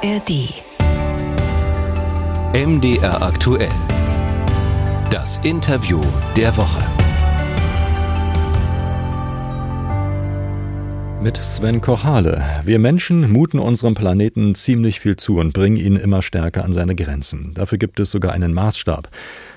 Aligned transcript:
ARD. 0.00 0.62
MDR 2.54 3.20
aktuell. 3.20 3.68
Das 5.10 5.38
Interview 5.38 6.00
der 6.36 6.56
Woche. 6.56 6.84
Mit 11.20 11.36
Sven 11.38 11.80
Kochale. 11.80 12.62
Wir 12.64 12.78
Menschen 12.78 13.32
muten 13.32 13.58
unserem 13.58 13.94
Planeten 13.94 14.54
ziemlich 14.54 15.00
viel 15.00 15.16
zu 15.16 15.38
und 15.38 15.52
bringen 15.52 15.76
ihn 15.76 15.96
immer 15.96 16.22
stärker 16.22 16.64
an 16.64 16.72
seine 16.72 16.94
Grenzen. 16.94 17.54
Dafür 17.54 17.78
gibt 17.78 17.98
es 17.98 18.12
sogar 18.12 18.32
einen 18.32 18.54
Maßstab. 18.54 19.08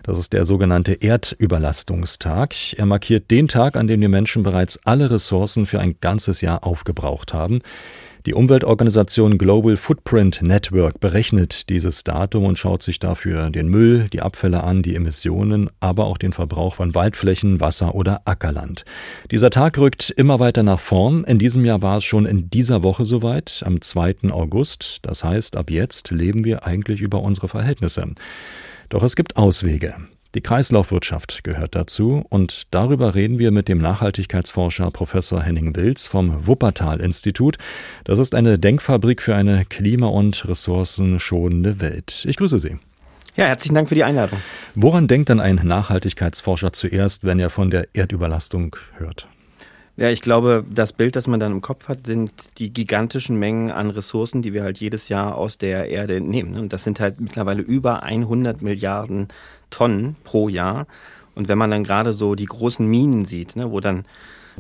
Das 0.01 0.17
ist 0.17 0.33
der 0.33 0.45
sogenannte 0.45 0.93
Erdüberlastungstag. 0.93 2.55
Er 2.79 2.87
markiert 2.87 3.29
den 3.29 3.47
Tag, 3.47 3.75
an 3.75 3.85
dem 3.85 4.01
die 4.01 4.07
Menschen 4.07 4.41
bereits 4.41 4.79
alle 4.85 5.11
Ressourcen 5.11 5.67
für 5.67 5.79
ein 5.79 5.97
ganzes 6.01 6.41
Jahr 6.41 6.63
aufgebraucht 6.63 7.31
haben. 7.31 7.61
Die 8.27 8.35
Umweltorganisation 8.35 9.39
Global 9.39 9.77
Footprint 9.77 10.43
Network 10.43 10.99
berechnet 10.99 11.69
dieses 11.69 12.03
Datum 12.03 12.45
und 12.45 12.59
schaut 12.59 12.83
sich 12.83 12.99
dafür 12.99 13.49
den 13.49 13.67
Müll, 13.67 14.09
die 14.13 14.21
Abfälle 14.21 14.63
an, 14.63 14.83
die 14.83 14.93
Emissionen, 14.93 15.71
aber 15.79 16.05
auch 16.05 16.19
den 16.19 16.31
Verbrauch 16.31 16.75
von 16.75 16.93
Waldflächen, 16.93 17.59
Wasser 17.59 17.95
oder 17.95 18.21
Ackerland. 18.25 18.85
Dieser 19.31 19.49
Tag 19.49 19.79
rückt 19.79 20.11
immer 20.11 20.39
weiter 20.39 20.61
nach 20.61 20.79
vorn. 20.79 21.23
In 21.23 21.39
diesem 21.39 21.65
Jahr 21.65 21.81
war 21.81 21.97
es 21.97 22.03
schon 22.03 22.27
in 22.27 22.51
dieser 22.51 22.83
Woche 22.83 23.05
soweit, 23.05 23.63
am 23.65 23.81
2. 23.81 24.29
August. 24.29 24.99
Das 25.01 25.23
heißt, 25.23 25.57
ab 25.57 25.71
jetzt 25.71 26.11
leben 26.11 26.45
wir 26.45 26.67
eigentlich 26.67 27.01
über 27.01 27.21
unsere 27.23 27.47
Verhältnisse. 27.47 28.05
Doch 28.89 29.01
es 29.01 29.15
gibt 29.15 29.35
Auswege. 29.35 29.95
Die 30.33 30.41
Kreislaufwirtschaft 30.41 31.43
gehört 31.43 31.75
dazu 31.75 32.25
und 32.29 32.67
darüber 32.71 33.15
reden 33.15 33.37
wir 33.37 33.51
mit 33.51 33.67
dem 33.67 33.79
Nachhaltigkeitsforscher 33.79 34.89
Professor 34.89 35.41
Henning 35.43 35.75
Wilz 35.75 36.07
vom 36.07 36.47
Wuppertal-Institut. 36.47 37.57
Das 38.05 38.17
ist 38.17 38.33
eine 38.33 38.57
Denkfabrik 38.57 39.21
für 39.21 39.35
eine 39.35 39.65
klima- 39.65 40.07
und 40.07 40.47
ressourcenschonende 40.47 41.81
Welt. 41.81 42.25
Ich 42.29 42.37
grüße 42.37 42.59
Sie. 42.59 42.77
Ja, 43.35 43.47
herzlichen 43.47 43.75
Dank 43.75 43.89
für 43.89 43.95
die 43.95 44.05
Einladung. 44.05 44.39
Woran 44.73 45.09
denkt 45.09 45.27
denn 45.27 45.41
ein 45.41 45.59
Nachhaltigkeitsforscher 45.63 46.71
zuerst, 46.71 47.25
wenn 47.25 47.39
er 47.39 47.49
von 47.49 47.69
der 47.69 47.89
Erdüberlastung 47.93 48.77
hört? 48.97 49.27
Ja, 49.97 50.09
ich 50.09 50.21
glaube, 50.21 50.65
das 50.69 50.93
Bild, 50.93 51.15
das 51.15 51.27
man 51.27 51.39
dann 51.39 51.51
im 51.51 51.61
Kopf 51.61 51.87
hat, 51.87 52.07
sind 52.07 52.31
die 52.57 52.71
gigantischen 52.71 53.37
Mengen 53.37 53.71
an 53.71 53.89
Ressourcen, 53.89 54.41
die 54.41 54.53
wir 54.53 54.63
halt 54.63 54.79
jedes 54.79 55.09
Jahr 55.09 55.35
aus 55.35 55.57
der 55.57 55.89
Erde 55.89 56.15
entnehmen. 56.15 56.57
Und 56.57 56.73
das 56.73 56.83
sind 56.83 56.99
halt 56.99 57.19
mittlerweile 57.19 57.61
über 57.61 58.03
100 58.03 58.61
Milliarden 58.61 59.27
Tonnen 59.69 60.15
pro 60.23 60.49
Jahr. 60.49 60.87
Und 61.35 61.49
wenn 61.49 61.57
man 61.57 61.71
dann 61.71 61.83
gerade 61.83 62.13
so 62.13 62.35
die 62.35 62.45
großen 62.45 62.85
Minen 62.85 63.25
sieht, 63.25 63.55
ne, 63.55 63.71
wo 63.71 63.79
dann 63.79 64.05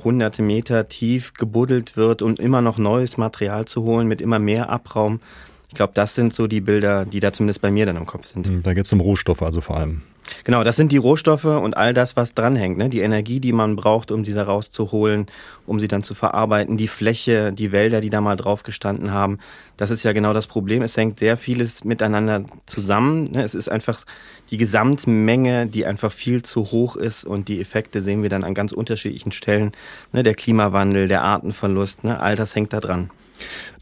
hunderte 0.03 0.41
Meter 0.41 0.87
tief 0.89 1.33
gebuddelt 1.33 1.97
wird, 1.97 2.21
um 2.21 2.35
immer 2.35 2.61
noch 2.61 2.77
neues 2.77 3.17
Material 3.17 3.65
zu 3.65 3.83
holen 3.83 4.07
mit 4.07 4.21
immer 4.21 4.39
mehr 4.39 4.69
Abraum, 4.69 5.19
ich 5.69 5.75
glaube, 5.75 5.93
das 5.95 6.15
sind 6.15 6.33
so 6.33 6.47
die 6.47 6.59
Bilder, 6.59 7.05
die 7.05 7.21
da 7.21 7.31
zumindest 7.31 7.61
bei 7.61 7.71
mir 7.71 7.85
dann 7.85 7.95
im 7.95 8.05
Kopf 8.05 8.25
sind. 8.25 8.65
Da 8.65 8.73
geht 8.73 8.85
es 8.85 8.91
um 8.91 8.99
Rohstoffe 8.99 9.41
also 9.41 9.61
vor 9.61 9.77
allem. 9.77 10.01
Genau, 10.43 10.63
das 10.63 10.75
sind 10.75 10.91
die 10.91 10.97
Rohstoffe 10.97 11.45
und 11.45 11.75
all 11.77 11.93
das, 11.93 12.15
was 12.15 12.33
dranhängt. 12.33 12.77
Ne? 12.77 12.89
Die 12.89 13.01
Energie, 13.01 13.39
die 13.39 13.51
man 13.51 13.75
braucht, 13.75 14.11
um 14.11 14.25
sie 14.25 14.33
da 14.33 14.43
rauszuholen, 14.43 15.27
um 15.67 15.79
sie 15.79 15.87
dann 15.87 16.03
zu 16.03 16.15
verarbeiten, 16.15 16.77
die 16.77 16.87
Fläche, 16.87 17.51
die 17.51 17.71
Wälder, 17.71 18.01
die 18.01 18.09
da 18.09 18.21
mal 18.21 18.35
drauf 18.35 18.63
gestanden 18.63 19.11
haben. 19.11 19.39
Das 19.77 19.91
ist 19.91 20.03
ja 20.03 20.13
genau 20.13 20.33
das 20.33 20.47
Problem. 20.47 20.81
Es 20.81 20.97
hängt 20.97 21.19
sehr 21.19 21.37
vieles 21.37 21.83
miteinander 21.83 22.45
zusammen. 22.65 23.31
Ne? 23.31 23.43
Es 23.43 23.55
ist 23.55 23.69
einfach 23.69 24.03
die 24.49 24.57
Gesamtmenge, 24.57 25.67
die 25.67 25.85
einfach 25.85 26.11
viel 26.11 26.43
zu 26.43 26.65
hoch 26.65 26.95
ist 26.95 27.25
und 27.25 27.47
die 27.47 27.59
Effekte 27.59 28.01
sehen 28.01 28.23
wir 28.23 28.29
dann 28.29 28.43
an 28.43 28.53
ganz 28.53 28.71
unterschiedlichen 28.71 29.31
Stellen. 29.31 29.71
Ne? 30.11 30.23
Der 30.23 30.35
Klimawandel, 30.35 31.07
der 31.07 31.23
Artenverlust, 31.23 32.03
ne? 32.03 32.19
all 32.19 32.35
das 32.35 32.55
hängt 32.55 32.73
da 32.73 32.79
dran. 32.79 33.09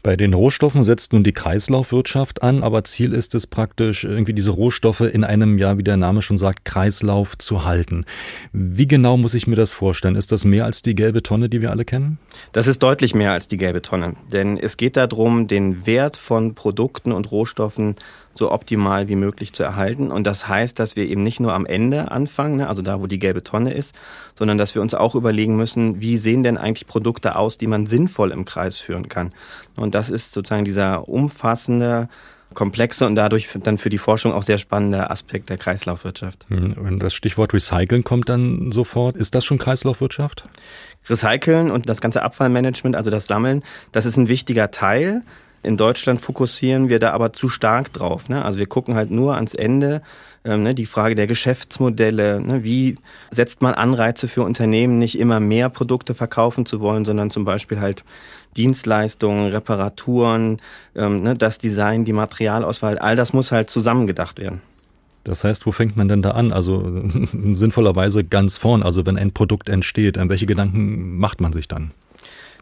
Bei 0.02 0.16
den 0.16 0.32
Rohstoffen 0.32 0.82
setzt 0.82 1.12
nun 1.12 1.24
die 1.24 1.32
Kreislaufwirtschaft 1.32 2.42
an, 2.42 2.62
aber 2.62 2.84
Ziel 2.84 3.12
ist 3.12 3.34
es 3.34 3.46
praktisch, 3.46 4.04
irgendwie 4.04 4.32
diese 4.32 4.50
Rohstoffe 4.50 5.02
in 5.02 5.24
einem, 5.24 5.58
ja, 5.58 5.76
wie 5.76 5.82
der 5.82 5.98
Name 5.98 6.22
schon 6.22 6.38
sagt, 6.38 6.64
Kreislauf 6.64 7.36
zu 7.36 7.64
halten. 7.66 8.06
Wie 8.52 8.88
genau 8.88 9.18
muss 9.18 9.34
ich 9.34 9.46
mir 9.46 9.56
das 9.56 9.74
vorstellen? 9.74 10.16
Ist 10.16 10.32
das 10.32 10.46
mehr 10.46 10.64
als 10.64 10.80
die 10.80 10.94
gelbe 10.94 11.22
Tonne, 11.22 11.50
die 11.50 11.60
wir 11.60 11.70
alle 11.70 11.84
kennen? 11.84 12.18
Das 12.52 12.66
ist 12.66 12.82
deutlich 12.82 13.14
mehr 13.14 13.32
als 13.32 13.48
die 13.48 13.58
gelbe 13.58 13.82
Tonne, 13.82 14.14
denn 14.32 14.56
es 14.56 14.78
geht 14.78 14.96
darum, 14.96 15.46
den 15.46 15.84
Wert 15.86 16.16
von 16.16 16.54
Produkten 16.54 17.12
und 17.12 17.30
Rohstoffen 17.30 17.96
so 18.34 18.50
optimal 18.52 19.08
wie 19.08 19.16
möglich 19.16 19.52
zu 19.52 19.62
erhalten. 19.62 20.10
Und 20.10 20.26
das 20.26 20.48
heißt, 20.48 20.78
dass 20.78 20.96
wir 20.96 21.08
eben 21.08 21.22
nicht 21.22 21.40
nur 21.40 21.52
am 21.52 21.66
Ende 21.66 22.10
anfangen, 22.10 22.58
ne, 22.58 22.68
also 22.68 22.80
da, 22.80 23.00
wo 23.00 23.06
die 23.06 23.18
gelbe 23.18 23.42
Tonne 23.42 23.72
ist, 23.72 23.94
sondern 24.36 24.56
dass 24.56 24.74
wir 24.74 24.82
uns 24.82 24.94
auch 24.94 25.14
überlegen 25.14 25.56
müssen, 25.56 26.00
wie 26.00 26.16
sehen 26.16 26.42
denn 26.42 26.56
eigentlich 26.56 26.86
Produkte 26.86 27.36
aus, 27.36 27.58
die 27.58 27.66
man 27.66 27.86
sinnvoll 27.86 28.30
im 28.30 28.44
Kreis 28.44 28.78
führen 28.78 29.08
kann. 29.08 29.32
Und 29.76 29.89
das 29.94 30.10
ist 30.10 30.32
sozusagen 30.32 30.64
dieser 30.64 31.08
umfassende, 31.08 32.08
komplexe 32.54 33.06
und 33.06 33.14
dadurch 33.14 33.48
dann 33.62 33.78
für 33.78 33.90
die 33.90 33.98
Forschung 33.98 34.32
auch 34.32 34.42
sehr 34.42 34.58
spannende 34.58 35.10
Aspekt 35.10 35.50
der 35.50 35.58
Kreislaufwirtschaft. 35.58 36.46
Hm, 36.48 36.72
und 36.72 36.98
das 36.98 37.14
Stichwort 37.14 37.54
Recyceln 37.54 38.04
kommt 38.04 38.28
dann 38.28 38.72
sofort. 38.72 39.16
Ist 39.16 39.34
das 39.34 39.44
schon 39.44 39.58
Kreislaufwirtschaft? 39.58 40.46
Recyceln 41.08 41.70
und 41.70 41.88
das 41.88 42.00
ganze 42.00 42.22
Abfallmanagement, 42.22 42.96
also 42.96 43.10
das 43.10 43.26
Sammeln, 43.26 43.62
das 43.92 44.06
ist 44.06 44.16
ein 44.16 44.28
wichtiger 44.28 44.70
Teil. 44.70 45.22
In 45.62 45.76
Deutschland 45.76 46.22
fokussieren 46.22 46.88
wir 46.88 46.98
da 46.98 47.12
aber 47.12 47.34
zu 47.34 47.50
stark 47.50 47.92
drauf. 47.92 48.30
Ne? 48.30 48.42
Also 48.42 48.58
wir 48.58 48.66
gucken 48.66 48.94
halt 48.94 49.10
nur 49.10 49.34
ans 49.34 49.52
Ende, 49.52 50.00
ähm, 50.42 50.62
ne? 50.62 50.74
die 50.74 50.86
Frage 50.86 51.14
der 51.14 51.26
Geschäftsmodelle. 51.26 52.40
Ne? 52.40 52.64
Wie 52.64 52.96
setzt 53.30 53.60
man 53.60 53.74
Anreize 53.74 54.26
für 54.26 54.42
Unternehmen, 54.42 54.98
nicht 54.98 55.18
immer 55.18 55.38
mehr 55.38 55.68
Produkte 55.68 56.14
verkaufen 56.14 56.64
zu 56.64 56.80
wollen, 56.80 57.04
sondern 57.04 57.30
zum 57.30 57.44
Beispiel 57.44 57.78
halt 57.78 58.04
Dienstleistungen, 58.56 59.50
Reparaturen, 59.50 60.58
ähm, 60.94 61.22
ne? 61.22 61.34
das 61.34 61.58
Design, 61.58 62.04
die 62.04 62.12
Materialauswahl, 62.12 62.98
all 62.98 63.16
das 63.16 63.32
muss 63.32 63.52
halt 63.52 63.70
zusammengedacht 63.70 64.38
werden. 64.40 64.60
Das 65.24 65.44
heißt, 65.44 65.66
wo 65.66 65.72
fängt 65.72 65.96
man 65.96 66.08
denn 66.08 66.22
da 66.22 66.32
an? 66.32 66.52
Also 66.52 66.82
sinnvollerweise 67.54 68.24
ganz 68.24 68.56
vorn, 68.56 68.82
also 68.82 69.06
wenn 69.06 69.16
ein 69.16 69.32
Produkt 69.32 69.68
entsteht, 69.68 70.18
an 70.18 70.28
welche 70.28 70.46
Gedanken 70.46 71.18
macht 71.18 71.40
man 71.40 71.52
sich 71.52 71.68
dann? 71.68 71.92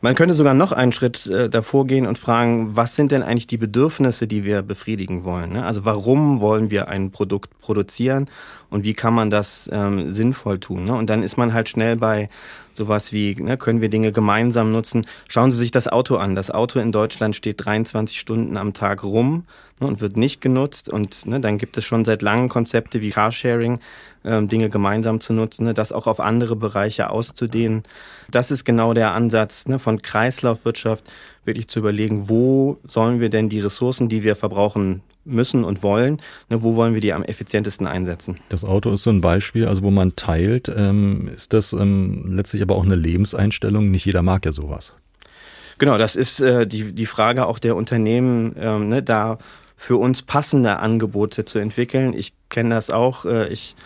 Man 0.00 0.14
könnte 0.14 0.34
sogar 0.34 0.54
noch 0.54 0.70
einen 0.70 0.92
Schritt 0.92 1.26
äh, 1.26 1.48
davor 1.48 1.86
gehen 1.86 2.06
und 2.06 2.18
fragen, 2.18 2.76
was 2.76 2.94
sind 2.94 3.10
denn 3.10 3.22
eigentlich 3.22 3.48
die 3.48 3.56
Bedürfnisse, 3.56 4.28
die 4.28 4.44
wir 4.44 4.62
befriedigen 4.62 5.24
wollen? 5.24 5.54
Ne? 5.54 5.64
Also 5.64 5.84
warum 5.84 6.40
wollen 6.40 6.70
wir 6.70 6.88
ein 6.88 7.10
Produkt 7.10 7.58
produzieren 7.60 8.28
und 8.70 8.84
wie 8.84 8.94
kann 8.94 9.12
man 9.12 9.30
das 9.30 9.68
ähm, 9.72 10.12
sinnvoll 10.12 10.60
tun? 10.60 10.84
Ne? 10.84 10.94
Und 10.94 11.10
dann 11.10 11.24
ist 11.24 11.36
man 11.36 11.52
halt 11.52 11.68
schnell 11.68 11.96
bei 11.96 12.28
sowas 12.78 13.12
wie, 13.12 13.34
ne, 13.34 13.58
können 13.58 13.82
wir 13.82 13.90
Dinge 13.90 14.12
gemeinsam 14.12 14.72
nutzen? 14.72 15.06
Schauen 15.28 15.52
Sie 15.52 15.58
sich 15.58 15.70
das 15.70 15.88
Auto 15.88 16.16
an. 16.16 16.34
Das 16.34 16.50
Auto 16.50 16.78
in 16.78 16.92
Deutschland 16.92 17.36
steht 17.36 17.64
23 17.64 18.18
Stunden 18.18 18.56
am 18.56 18.72
Tag 18.72 19.04
rum 19.04 19.44
ne, 19.80 19.86
und 19.86 20.00
wird 20.00 20.16
nicht 20.16 20.40
genutzt. 20.40 20.88
Und 20.88 21.26
ne, 21.26 21.40
dann 21.40 21.58
gibt 21.58 21.76
es 21.76 21.84
schon 21.84 22.06
seit 22.06 22.22
langem 22.22 22.48
Konzepte 22.48 23.02
wie 23.02 23.10
Carsharing, 23.10 23.80
ähm, 24.24 24.48
Dinge 24.48 24.70
gemeinsam 24.70 25.20
zu 25.20 25.34
nutzen, 25.34 25.64
ne, 25.64 25.74
das 25.74 25.92
auch 25.92 26.06
auf 26.06 26.20
andere 26.20 26.56
Bereiche 26.56 27.10
auszudehnen. 27.10 27.82
Das 28.30 28.50
ist 28.50 28.64
genau 28.64 28.94
der 28.94 29.12
Ansatz 29.12 29.66
ne, 29.66 29.78
von 29.78 30.00
Kreislaufwirtschaft, 30.00 31.04
wirklich 31.44 31.68
zu 31.68 31.80
überlegen, 31.80 32.28
wo 32.28 32.78
sollen 32.86 33.20
wir 33.20 33.28
denn 33.28 33.48
die 33.48 33.60
Ressourcen, 33.60 34.08
die 34.08 34.22
wir 34.22 34.36
verbrauchen, 34.36 35.02
müssen 35.28 35.64
und 35.64 35.82
wollen, 35.82 36.20
ne, 36.48 36.62
wo 36.62 36.74
wollen 36.74 36.94
wir 36.94 37.00
die 37.00 37.12
am 37.12 37.22
effizientesten 37.22 37.86
einsetzen. 37.86 38.38
Das 38.48 38.64
Auto 38.64 38.90
ist 38.90 39.02
so 39.02 39.10
ein 39.10 39.20
Beispiel, 39.20 39.66
also 39.66 39.82
wo 39.82 39.90
man 39.90 40.16
teilt. 40.16 40.70
Ähm, 40.74 41.28
ist 41.34 41.52
das 41.52 41.72
ähm, 41.72 42.24
letztlich 42.36 42.62
aber 42.62 42.76
auch 42.76 42.84
eine 42.84 42.96
Lebenseinstellung? 42.96 43.90
Nicht 43.90 44.04
jeder 44.04 44.22
mag 44.22 44.44
ja 44.44 44.52
sowas. 44.52 44.94
Genau, 45.78 45.96
das 45.96 46.16
ist 46.16 46.40
äh, 46.40 46.66
die, 46.66 46.92
die 46.92 47.06
Frage 47.06 47.46
auch 47.46 47.58
der 47.58 47.76
Unternehmen, 47.76 48.56
ähm, 48.58 48.88
ne, 48.88 49.02
da 49.02 49.38
für 49.76 49.96
uns 49.96 50.22
passende 50.22 50.80
Angebote 50.80 51.44
zu 51.44 51.60
entwickeln. 51.60 52.12
Ich 52.12 52.32
kenne 52.48 52.74
das 52.74 52.90
auch. 52.90 53.24
Äh, 53.24 53.48
ich 53.48 53.76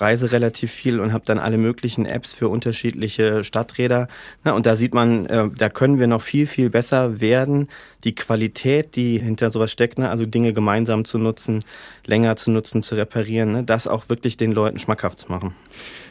reise 0.00 0.32
relativ 0.32 0.70
viel 0.70 1.00
und 1.00 1.12
habe 1.12 1.24
dann 1.26 1.38
alle 1.38 1.58
möglichen 1.58 2.06
Apps 2.06 2.32
für 2.32 2.48
unterschiedliche 2.48 3.44
Stadträder. 3.44 4.08
und 4.44 4.66
da 4.66 4.76
sieht 4.76 4.94
man, 4.94 5.26
äh, 5.26 5.50
da 5.56 5.68
können 5.68 5.98
wir 5.98 6.06
noch 6.06 6.22
viel, 6.22 6.46
viel 6.46 6.70
besser 6.70 7.20
werden. 7.20 7.68
Die 8.04 8.14
Qualität, 8.14 8.96
die 8.96 9.18
hinter 9.18 9.50
sowas 9.50 9.72
steckt, 9.72 9.98
ne, 9.98 10.08
also 10.08 10.24
Dinge 10.24 10.52
gemeinsam 10.52 11.04
zu 11.04 11.18
nutzen, 11.18 11.64
länger 12.06 12.36
zu 12.36 12.50
nutzen, 12.50 12.82
zu 12.82 12.94
reparieren, 12.94 13.52
ne, 13.52 13.64
das 13.64 13.86
auch 13.86 14.08
wirklich 14.08 14.36
den 14.36 14.52
Leuten 14.52 14.78
schmackhaft 14.78 15.20
zu 15.20 15.28
machen. 15.28 15.54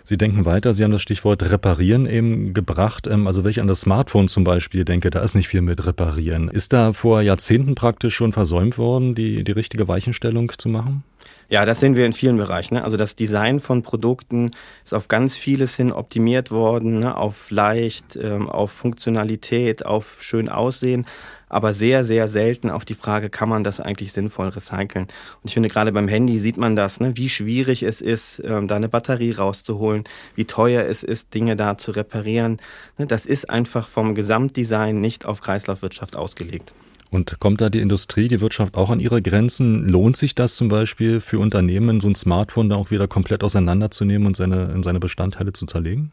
Sie 0.04 0.18
denken 0.18 0.46
weiter, 0.46 0.74
Sie 0.74 0.86
haben 0.86 0.92
das 0.92 1.02
Stichwort 1.02 1.44
Reparieren 1.44 2.06
eben 2.06 2.54
gebracht. 2.54 3.08
Ähm, 3.08 3.28
also 3.28 3.44
wenn 3.44 3.52
ich 3.52 3.60
an 3.60 3.68
das 3.68 3.82
Smartphone 3.82 4.28
zum 4.28 4.44
Beispiel 4.44 4.86
denke, 4.86 5.10
da 5.10 5.22
ist 5.22 5.36
nicht 5.36 5.50
viel 5.50 5.62
mit 5.62 5.86
Reparieren. 5.86 6.48
Ist 6.48 6.72
da 6.72 6.94
vor 6.94 7.22
Jahrzehnten 7.22 7.76
praktisch 7.76 8.16
schon 8.16 8.32
versäumt 8.32 8.78
worden, 8.78 9.16
die, 9.16 9.44
die 9.44 9.52
richtige 9.52 9.88
Weichenstellung 9.88 10.52
zu 10.58 10.70
machen? 10.70 11.04
Ja, 11.50 11.64
das 11.64 11.80
sehen 11.80 11.96
wir 11.96 12.06
in 12.06 12.12
vielen 12.12 12.38
Bereichen. 12.38 12.76
Ne? 12.76 12.84
Also 12.84 12.98
das 12.98 13.16
Design 13.16 13.62
von 13.62 13.82
Produkten 13.82 14.52
ist 14.84 14.94
auf 14.94 15.08
ganz 15.08 15.38
vieles 15.38 15.76
hin 15.78 15.94
optimiert 15.94 16.52
worden, 16.52 17.00
ne? 17.00 17.16
auf 17.16 17.52
leicht, 17.52 18.18
ähm, 18.22 18.50
auf 18.50 18.72
Funktionalität, 18.72 19.86
auf 19.86 20.22
schön 20.22 20.50
Aussehen, 20.50 21.06
aber 21.48 21.72
sehr, 21.74 22.04
sehr 22.04 22.28
selten 22.28 22.70
auf 22.70 22.84
die 22.84 22.96
Frage, 22.96 23.30
kann 23.30 23.48
man 23.48 23.64
das 23.64 23.80
eigentlich 23.80 24.12
sinnvoll 24.12 24.50
recyceln? 24.50 25.06
Und 25.06 25.46
ich 25.46 25.54
finde, 25.54 25.70
gerade 25.70 25.94
beim 25.94 26.10
Handy 26.10 26.40
sieht 26.40 26.58
man 26.58 26.76
das, 26.76 27.00
ne? 27.00 27.16
wie 27.16 27.30
schwierig 27.30 27.84
es 27.84 28.02
ist, 28.02 28.42
ähm, 28.44 28.68
da 28.68 28.76
eine 28.76 28.90
Batterie 28.90 29.32
rauszuholen, 29.32 30.04
wie 30.36 30.46
teuer 30.46 30.84
es 30.84 31.04
ist, 31.04 31.34
Dinge 31.34 31.56
da 31.56 31.78
zu 31.78 31.92
reparieren. 31.92 32.58
Ne? 32.98 33.08
Das 33.08 33.26
ist 33.26 33.50
einfach 33.50 33.88
vom 33.88 34.16
Gesamtdesign 34.16 35.00
nicht 35.00 35.26
auf 35.26 35.40
Kreislaufwirtschaft 35.40 36.18
ausgelegt. 36.18 36.74
Und 37.10 37.40
kommt 37.40 37.62
da 37.62 37.70
die 37.70 37.80
Industrie, 37.80 38.28
die 38.28 38.42
Wirtschaft 38.42 38.76
auch 38.76 38.90
an 38.90 39.00
ihre 39.00 39.22
Grenzen? 39.22 39.88
Lohnt 39.88 40.18
sich 40.18 40.36
das 40.36 40.56
zum 40.56 40.68
Beispiel 40.68 41.22
für 41.22 41.40
Unternehmen, 41.40 42.02
so 42.02 42.10
ein 42.10 42.16
Smartphone 42.16 42.70
da 42.70 42.76
auch 42.76 42.92
wieder 42.92 43.08
komplett 43.08 43.44
auseinanderzunehmen 43.44 44.28
und 44.28 44.36
seine, 44.36 44.72
in 44.74 44.84
seine 44.84 45.00
Bestandteile 45.00 45.54
zu 45.54 45.66
zerlegen? 45.66 46.12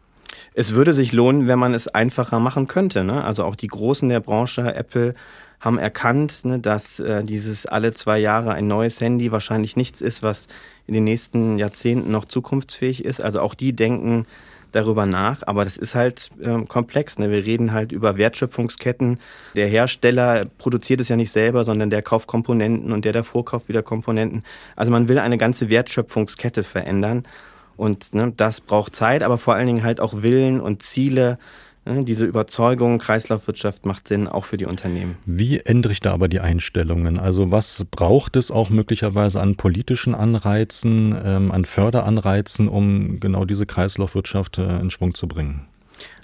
Es 0.54 0.74
würde 0.74 0.92
sich 0.92 1.12
lohnen, 1.12 1.46
wenn 1.46 1.58
man 1.58 1.74
es 1.74 1.88
einfacher 1.88 2.38
machen 2.38 2.66
könnte. 2.66 3.04
Ne? 3.04 3.24
Also 3.24 3.44
auch 3.44 3.56
die 3.56 3.68
Großen 3.68 4.08
der 4.08 4.20
Branche, 4.20 4.74
Apple, 4.74 5.14
haben 5.60 5.78
erkannt, 5.78 6.44
ne, 6.44 6.58
dass 6.58 7.00
äh, 7.00 7.24
dieses 7.24 7.64
alle 7.64 7.94
zwei 7.94 8.18
Jahre 8.18 8.52
ein 8.52 8.66
neues 8.66 9.00
Handy 9.00 9.32
wahrscheinlich 9.32 9.76
nichts 9.76 10.02
ist, 10.02 10.22
was 10.22 10.46
in 10.86 10.92
den 10.92 11.04
nächsten 11.04 11.56
Jahrzehnten 11.56 12.10
noch 12.10 12.26
zukunftsfähig 12.26 13.04
ist. 13.04 13.22
Also 13.22 13.40
auch 13.40 13.54
die 13.54 13.72
denken 13.72 14.26
darüber 14.74 15.06
nach, 15.06 15.42
aber 15.46 15.64
das 15.64 15.76
ist 15.76 15.94
halt 15.94 16.30
ähm, 16.42 16.66
komplex. 16.68 17.18
Ne? 17.18 17.30
Wir 17.30 17.44
reden 17.44 17.72
halt 17.72 17.92
über 17.92 18.16
Wertschöpfungsketten. 18.16 19.20
Der 19.54 19.68
Hersteller 19.68 20.44
produziert 20.58 21.00
es 21.00 21.08
ja 21.08 21.16
nicht 21.16 21.30
selber, 21.30 21.64
sondern 21.64 21.90
der 21.90 22.02
kauft 22.02 22.26
Komponenten 22.26 22.92
und 22.92 23.04
der 23.04 23.12
davor 23.12 23.44
kauft 23.44 23.68
wieder 23.68 23.82
Komponenten. 23.82 24.42
Also 24.76 24.90
man 24.90 25.08
will 25.08 25.18
eine 25.18 25.38
ganze 25.38 25.70
Wertschöpfungskette 25.70 26.64
verändern. 26.64 27.24
Und 27.76 28.14
ne, 28.14 28.32
das 28.36 28.60
braucht 28.60 28.94
Zeit, 28.94 29.22
aber 29.22 29.38
vor 29.38 29.54
allen 29.54 29.66
Dingen 29.66 29.82
halt 29.82 30.00
auch 30.00 30.22
Willen 30.22 30.60
und 30.60 30.82
Ziele, 30.82 31.38
diese 31.86 32.24
Überzeugung, 32.24 32.98
Kreislaufwirtschaft 32.98 33.84
macht 33.84 34.08
Sinn, 34.08 34.26
auch 34.26 34.44
für 34.44 34.56
die 34.56 34.64
Unternehmen. 34.64 35.16
Wie 35.26 35.60
ändere 35.60 35.92
ich 35.92 36.00
da 36.00 36.12
aber 36.12 36.28
die 36.28 36.40
Einstellungen? 36.40 37.18
Also 37.18 37.50
was 37.50 37.84
braucht 37.90 38.36
es 38.36 38.50
auch 38.50 38.70
möglicherweise 38.70 39.40
an 39.40 39.56
politischen 39.56 40.14
Anreizen, 40.14 41.14
ähm, 41.22 41.52
an 41.52 41.64
Förderanreizen, 41.64 42.68
um 42.68 43.20
genau 43.20 43.44
diese 43.44 43.66
Kreislaufwirtschaft 43.66 44.58
äh, 44.58 44.80
in 44.80 44.90
Schwung 44.90 45.14
zu 45.14 45.28
bringen? 45.28 45.66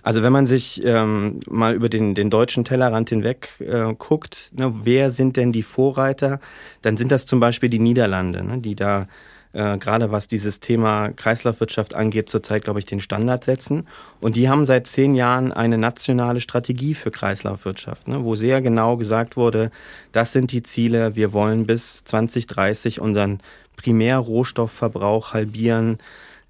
Also 0.02 0.22
wenn 0.22 0.32
man 0.32 0.46
sich 0.46 0.80
ähm, 0.86 1.40
mal 1.48 1.74
über 1.74 1.90
den, 1.90 2.14
den 2.14 2.30
deutschen 2.30 2.64
Tellerrand 2.64 3.10
hinweg 3.10 3.50
äh, 3.60 3.94
guckt, 3.98 4.50
ne, 4.56 4.72
wer 4.82 5.10
sind 5.10 5.36
denn 5.36 5.52
die 5.52 5.62
Vorreiter, 5.62 6.40
dann 6.80 6.96
sind 6.96 7.12
das 7.12 7.26
zum 7.26 7.38
Beispiel 7.38 7.68
die 7.68 7.78
Niederlande, 7.78 8.42
ne, 8.42 8.58
die 8.58 8.74
da 8.74 9.08
äh, 9.52 9.78
gerade 9.78 10.10
was 10.12 10.28
dieses 10.28 10.60
Thema 10.60 11.10
Kreislaufwirtschaft 11.10 11.94
angeht, 11.94 12.28
zurzeit, 12.28 12.64
glaube 12.64 12.78
ich, 12.78 12.86
den 12.86 13.00
Standard 13.00 13.44
setzen. 13.44 13.86
Und 14.20 14.36
die 14.36 14.48
haben 14.48 14.64
seit 14.64 14.86
zehn 14.86 15.14
Jahren 15.14 15.52
eine 15.52 15.78
nationale 15.78 16.40
Strategie 16.40 16.94
für 16.94 17.10
Kreislaufwirtschaft, 17.10 18.08
ne, 18.08 18.24
wo 18.24 18.34
sehr 18.34 18.60
genau 18.60 18.96
gesagt 18.96 19.36
wurde, 19.36 19.70
das 20.12 20.32
sind 20.32 20.52
die 20.52 20.62
Ziele, 20.62 21.16
wir 21.16 21.32
wollen 21.32 21.66
bis 21.66 22.04
2030 22.04 23.00
unseren 23.00 23.40
Primärrohstoffverbrauch 23.76 25.32
halbieren, 25.34 25.98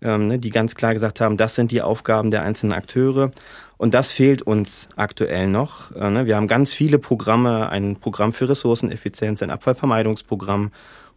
ähm, 0.02 0.28
ne, 0.28 0.38
die 0.38 0.50
ganz 0.50 0.74
klar 0.74 0.94
gesagt 0.94 1.20
haben, 1.20 1.36
das 1.36 1.54
sind 1.54 1.70
die 1.70 1.82
Aufgaben 1.82 2.30
der 2.30 2.42
einzelnen 2.42 2.72
Akteure. 2.72 3.32
Und 3.80 3.94
das 3.94 4.12
fehlt 4.12 4.42
uns 4.42 4.90
aktuell 4.96 5.48
noch. 5.48 5.90
Äh, 5.96 6.10
ne. 6.10 6.26
Wir 6.26 6.36
haben 6.36 6.48
ganz 6.48 6.74
viele 6.74 6.98
Programme, 6.98 7.70
ein 7.70 7.96
Programm 7.96 8.34
für 8.34 8.46
Ressourceneffizienz, 8.46 9.42
ein 9.42 9.50
Abfallvermeidungsprogramm, 9.50 10.70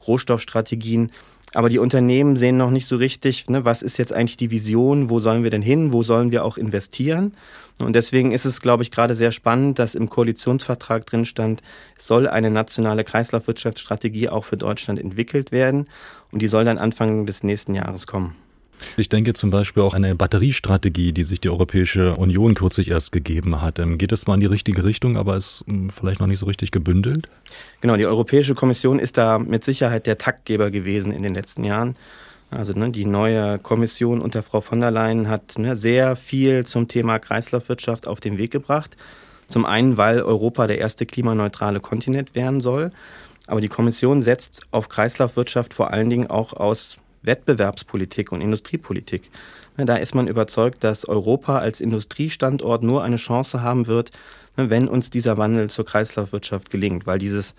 Rohstoffstrategien. 0.08 1.12
Aber 1.54 1.70
die 1.70 1.80
Unternehmen 1.80 2.36
sehen 2.36 2.58
noch 2.58 2.72
nicht 2.72 2.88
so 2.88 2.96
richtig, 2.96 3.48
ne, 3.50 3.64
was 3.64 3.84
ist 3.84 3.98
jetzt 3.98 4.12
eigentlich 4.12 4.38
die 4.38 4.52
Vision, 4.52 5.10
wo 5.10 5.20
sollen 5.20 5.44
wir 5.44 5.52
denn 5.52 5.62
hin, 5.62 5.94
wo 5.94 6.02
sollen 6.02 6.32
wir 6.32 6.44
auch 6.46 6.58
investieren. 6.58 7.34
Und 7.80 7.94
deswegen 7.96 8.32
ist 8.32 8.46
es, 8.46 8.62
glaube 8.62 8.84
ich, 8.84 8.92
gerade 8.92 9.16
sehr 9.16 9.32
spannend, 9.32 9.80
dass 9.80 9.96
im 9.96 10.10
Koalitionsvertrag 10.10 11.06
drin 11.06 11.26
stand, 11.26 11.62
es 11.98 12.08
soll 12.08 12.28
eine 12.28 12.50
nationale 12.50 13.04
Kreislaufwirtschaftsstrategie 13.04 14.30
auch 14.30 14.46
für 14.46 14.58
Deutschland 14.58 15.00
entwickelt 15.00 15.52
werden. 15.52 15.88
Und 16.32 16.42
die 16.42 16.48
soll 16.48 16.66
dann 16.66 16.78
Anfang 16.78 17.26
des 17.26 17.44
nächsten 17.44 17.76
Jahres 17.76 18.08
kommen. 18.08 18.36
Ich 18.98 19.10
denke 19.10 19.34
zum 19.34 19.50
Beispiel 19.50 19.84
auch 19.84 19.94
eine 19.94 20.16
Batteriestrategie, 20.16 21.14
die 21.14 21.24
sich 21.24 21.40
die 21.40 21.50
Europäische 21.50 22.16
Union 22.16 22.54
kürzlich 22.54 22.90
erst 22.90 23.12
gegeben 23.12 23.62
hat. 23.62 23.80
Ähm, 23.80 23.98
geht 23.98 24.12
es 24.12 24.22
zwar 24.22 24.36
in 24.36 24.42
die 24.42 24.48
richtige 24.48 24.84
Richtung, 24.84 25.18
aber 25.18 25.36
ist 25.36 25.64
hm, 25.68 25.90
vielleicht 25.90 26.20
noch 26.20 26.28
nicht 26.28 26.40
so 26.40 26.46
richtig 26.46 26.72
gebündelt? 26.72 27.30
Genau, 27.82 27.96
die 27.96 28.06
Europäische 28.06 28.56
Kommission 28.56 29.00
ist 29.00 29.18
da 29.18 29.40
mit 29.40 29.64
Sicherheit 29.64 30.06
der 30.06 30.18
Taktgeber 30.18 30.72
gewesen 30.72 31.12
in 31.12 31.24
den 31.24 31.34
letzten 31.34 31.64
Jahren. 31.64 31.96
Also 32.52 32.74
ne, 32.74 32.92
die 32.92 33.06
neue 33.06 33.58
Kommission 33.60 34.22
unter 34.22 34.44
Frau 34.44 34.62
von 34.62 34.80
der 34.80 34.92
Leyen 34.92 35.28
hat 35.28 35.58
ne, 35.58 35.76
sehr 35.76 36.16
viel 36.16 36.66
zum 36.66 36.88
Thema 36.88 37.20
Kreislaufwirtschaft 37.20 38.08
auf 38.08 38.20
den 38.20 38.38
Weg 38.38 38.52
gebracht. 38.52 38.96
Zum 39.48 39.66
einen, 39.66 39.98
weil 39.98 40.22
Europa 40.22 40.68
der 40.68 40.80
erste 40.80 41.06
klimaneutrale 41.06 41.80
Kontinent 41.80 42.36
werden 42.36 42.62
soll. 42.62 42.92
Aber 43.48 43.60
die 43.60 43.68
Kommission 43.68 44.22
setzt 44.22 44.62
auf 44.72 44.88
Kreislaufwirtschaft 44.88 45.74
vor 45.74 45.92
allen 45.92 46.10
Dingen 46.10 46.28
auch 46.28 46.54
aus 46.54 46.98
Wettbewerbspolitik 47.24 48.32
und 48.32 48.42
Industriepolitik. 48.42 49.30
Ne, 49.78 49.86
da 49.86 49.96
ist 49.96 50.14
man 50.14 50.28
überzeugt, 50.28 50.84
dass 50.84 51.08
Europa 51.08 51.58
als 51.58 51.82
Industriestandort 51.82 52.84
nur 52.84 53.04
eine 53.04 53.18
Chance 53.18 53.62
haben 53.62 53.88
wird, 53.88 54.12
ne, 54.58 54.70
wenn 54.70 54.88
uns 54.88 55.10
dieser 55.10 55.38
Wandel 55.38 55.70
zur 55.70 55.86
Kreislaufwirtschaft 55.86 56.70
gelingt, 56.70 57.08
weil 57.08 57.20
dieses 57.20 57.56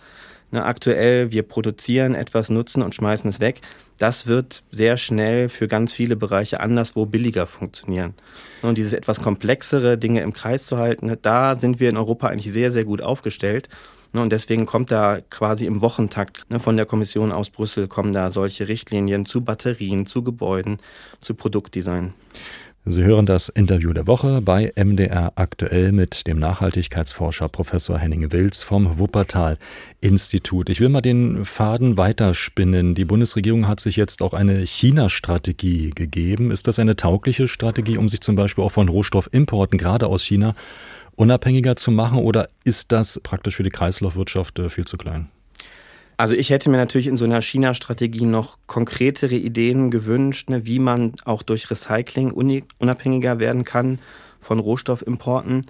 ne, 0.52 0.64
aktuell, 0.64 1.32
wir 1.32 1.42
produzieren 1.42 2.14
etwas, 2.14 2.50
nutzen 2.50 2.82
und 2.82 2.94
schmeißen 2.94 3.28
es 3.28 3.40
weg, 3.40 3.60
das 3.98 4.26
wird 4.26 4.62
sehr 4.70 4.96
schnell 4.96 5.48
für 5.48 5.68
ganz 5.68 5.92
viele 5.92 6.16
Bereiche 6.16 6.60
anderswo 6.60 7.06
billiger 7.06 7.46
funktionieren. 7.46 8.14
Und 8.62 8.78
dieses 8.78 8.92
etwas 8.92 9.20
komplexere 9.20 9.98
Dinge 9.98 10.22
im 10.22 10.32
Kreis 10.32 10.66
zu 10.66 10.78
halten, 10.78 11.16
da 11.20 11.54
sind 11.54 11.80
wir 11.80 11.90
in 11.90 11.96
Europa 11.96 12.28
eigentlich 12.28 12.52
sehr, 12.52 12.72
sehr 12.72 12.84
gut 12.84 13.02
aufgestellt. 13.02 13.68
Ne, 14.14 14.22
und 14.22 14.30
deswegen 14.30 14.64
kommt 14.64 14.92
da 14.92 15.18
quasi 15.28 15.66
im 15.66 15.80
Wochentakt 15.80 16.48
ne, 16.48 16.60
von 16.60 16.76
der 16.76 16.86
Kommission 16.86 17.32
aus 17.32 17.50
Brüssel 17.50 17.88
kommen 17.88 18.12
da 18.12 18.30
solche 18.30 18.68
Richtlinien 18.68 19.26
zu 19.26 19.40
Batterien, 19.40 20.06
zu 20.06 20.22
Gebäuden, 20.22 20.78
zu 21.20 21.34
Produktdesign. 21.34 22.14
Sie 22.86 23.02
hören 23.02 23.26
das 23.26 23.48
Interview 23.48 23.92
der 23.92 24.06
Woche 24.06 24.40
bei 24.40 24.70
MDR 24.76 25.32
aktuell 25.34 25.90
mit 25.90 26.26
dem 26.26 26.38
Nachhaltigkeitsforscher 26.38 27.48
Professor 27.48 27.98
Henning 27.98 28.30
Wills 28.30 28.62
vom 28.62 28.98
Wuppertal 28.98 29.58
Institut. 30.00 30.68
Ich 30.68 30.80
will 30.80 30.90
mal 30.90 31.00
den 31.00 31.44
Faden 31.44 31.96
weiterspinnen. 31.96 32.94
Die 32.94 33.06
Bundesregierung 33.06 33.66
hat 33.66 33.80
sich 33.80 33.96
jetzt 33.96 34.22
auch 34.22 34.34
eine 34.34 34.64
China-Strategie 34.66 35.90
gegeben. 35.90 36.50
Ist 36.52 36.68
das 36.68 36.78
eine 36.78 36.94
taugliche 36.94 37.48
Strategie, 37.48 37.96
um 37.96 38.08
sich 38.08 38.20
zum 38.20 38.36
Beispiel 38.36 38.62
auch 38.62 38.72
von 38.72 38.88
Rohstoffimporten 38.88 39.78
gerade 39.78 40.06
aus 40.06 40.22
China 40.22 40.54
unabhängiger 41.16 41.76
zu 41.76 41.90
machen 41.90 42.18
oder 42.18 42.48
ist 42.64 42.92
das 42.92 43.20
praktisch 43.22 43.56
für 43.56 43.62
die 43.62 43.70
Kreislaufwirtschaft 43.70 44.58
äh, 44.58 44.70
viel 44.70 44.84
zu 44.84 44.96
klein? 44.96 45.28
Also 46.16 46.34
ich 46.34 46.50
hätte 46.50 46.70
mir 46.70 46.76
natürlich 46.76 47.08
in 47.08 47.16
so 47.16 47.24
einer 47.24 47.42
China-Strategie 47.42 48.24
noch 48.24 48.58
konkretere 48.66 49.34
Ideen 49.34 49.90
gewünscht, 49.90 50.48
ne, 50.48 50.64
wie 50.64 50.78
man 50.78 51.12
auch 51.24 51.42
durch 51.42 51.70
Recycling 51.70 52.30
unabhängiger 52.78 53.40
werden 53.40 53.64
kann 53.64 53.98
von 54.38 54.60
Rohstoffimporten. 54.60 55.62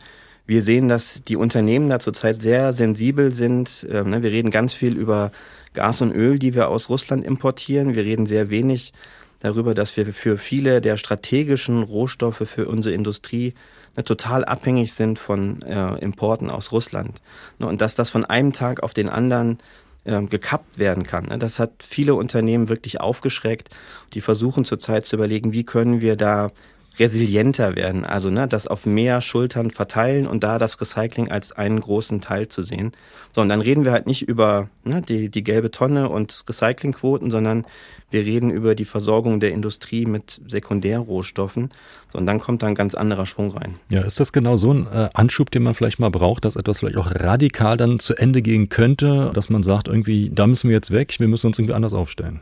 Wir 0.46 0.62
sehen, 0.62 0.88
dass 0.90 1.22
die 1.22 1.36
Unternehmen 1.36 1.88
da 1.88 1.98
zurzeit 1.98 2.42
sehr 2.42 2.74
sensibel 2.74 3.32
sind. 3.32 3.86
Ähm, 3.90 4.10
ne, 4.10 4.22
wir 4.22 4.30
reden 4.30 4.50
ganz 4.50 4.74
viel 4.74 4.98
über 4.98 5.32
Gas 5.72 6.02
und 6.02 6.12
Öl, 6.12 6.38
die 6.38 6.54
wir 6.54 6.68
aus 6.68 6.90
Russland 6.90 7.24
importieren. 7.24 7.94
Wir 7.94 8.04
reden 8.04 8.26
sehr 8.26 8.50
wenig 8.50 8.92
darüber, 9.40 9.74
dass 9.74 9.96
wir 9.96 10.06
für 10.06 10.36
viele 10.36 10.82
der 10.82 10.98
strategischen 10.98 11.82
Rohstoffe 11.82 12.42
für 12.46 12.66
unsere 12.66 12.94
Industrie 12.94 13.54
ne, 13.96 14.04
total 14.04 14.44
abhängig 14.44 14.92
sind 14.92 15.18
von 15.18 15.62
äh, 15.62 15.98
Importen 16.00 16.50
aus 16.50 16.72
Russland. 16.72 17.20
Ne, 17.58 17.66
und 17.66 17.80
dass 17.80 17.94
das 17.94 18.10
von 18.10 18.24
einem 18.24 18.52
Tag 18.52 18.82
auf 18.82 18.94
den 18.94 19.08
anderen 19.08 19.58
äh, 20.04 20.22
gekappt 20.22 20.78
werden 20.78 21.04
kann. 21.04 21.26
Ne, 21.26 21.38
das 21.38 21.58
hat 21.58 21.82
viele 21.82 22.14
Unternehmen 22.14 22.68
wirklich 22.68 23.00
aufgeschreckt. 23.00 23.70
Die 24.12 24.20
versuchen 24.20 24.64
zurzeit 24.64 25.06
zu 25.06 25.16
überlegen, 25.16 25.52
wie 25.52 25.64
können 25.64 26.00
wir 26.00 26.16
da 26.16 26.50
resilienter 26.98 27.74
werden, 27.74 28.04
also 28.04 28.30
ne, 28.30 28.46
das 28.46 28.66
auf 28.66 28.86
mehr 28.86 29.20
Schultern 29.20 29.70
verteilen 29.70 30.26
und 30.26 30.44
da 30.44 30.58
das 30.58 30.80
Recycling 30.80 31.30
als 31.30 31.52
einen 31.52 31.80
großen 31.80 32.20
Teil 32.20 32.48
zu 32.48 32.62
sehen. 32.62 32.92
So, 33.34 33.40
und 33.40 33.48
dann 33.48 33.60
reden 33.60 33.84
wir 33.84 33.92
halt 33.92 34.06
nicht 34.06 34.22
über 34.22 34.68
ne, 34.84 35.02
die, 35.02 35.28
die 35.28 35.42
gelbe 35.42 35.70
Tonne 35.70 36.08
und 36.08 36.44
Recyclingquoten, 36.48 37.30
sondern 37.30 37.64
wir 38.10 38.24
reden 38.24 38.50
über 38.50 38.74
die 38.74 38.84
Versorgung 38.84 39.40
der 39.40 39.50
Industrie 39.52 40.06
mit 40.06 40.40
Sekundärrohstoffen. 40.46 41.70
So, 42.12 42.18
und 42.18 42.26
dann 42.26 42.38
kommt 42.38 42.62
da 42.62 42.68
ein 42.68 42.76
ganz 42.76 42.94
anderer 42.94 43.26
Schwung 43.26 43.50
rein. 43.50 43.74
Ja, 43.88 44.02
ist 44.02 44.20
das 44.20 44.32
genau 44.32 44.56
so 44.56 44.72
ein 44.72 44.86
äh, 44.86 45.08
Anschub, 45.14 45.50
den 45.50 45.64
man 45.64 45.74
vielleicht 45.74 45.98
mal 45.98 46.10
braucht, 46.10 46.44
dass 46.44 46.54
etwas 46.54 46.78
vielleicht 46.78 46.96
auch 46.96 47.10
radikal 47.10 47.76
dann 47.76 47.98
zu 47.98 48.14
Ende 48.14 48.40
gehen 48.40 48.68
könnte, 48.68 49.32
dass 49.34 49.50
man 49.50 49.64
sagt, 49.64 49.88
irgendwie, 49.88 50.30
da 50.32 50.46
müssen 50.46 50.68
wir 50.68 50.76
jetzt 50.76 50.92
weg, 50.92 51.16
wir 51.18 51.28
müssen 51.28 51.48
uns 51.48 51.58
irgendwie 51.58 51.74
anders 51.74 51.92
aufstellen? 51.92 52.40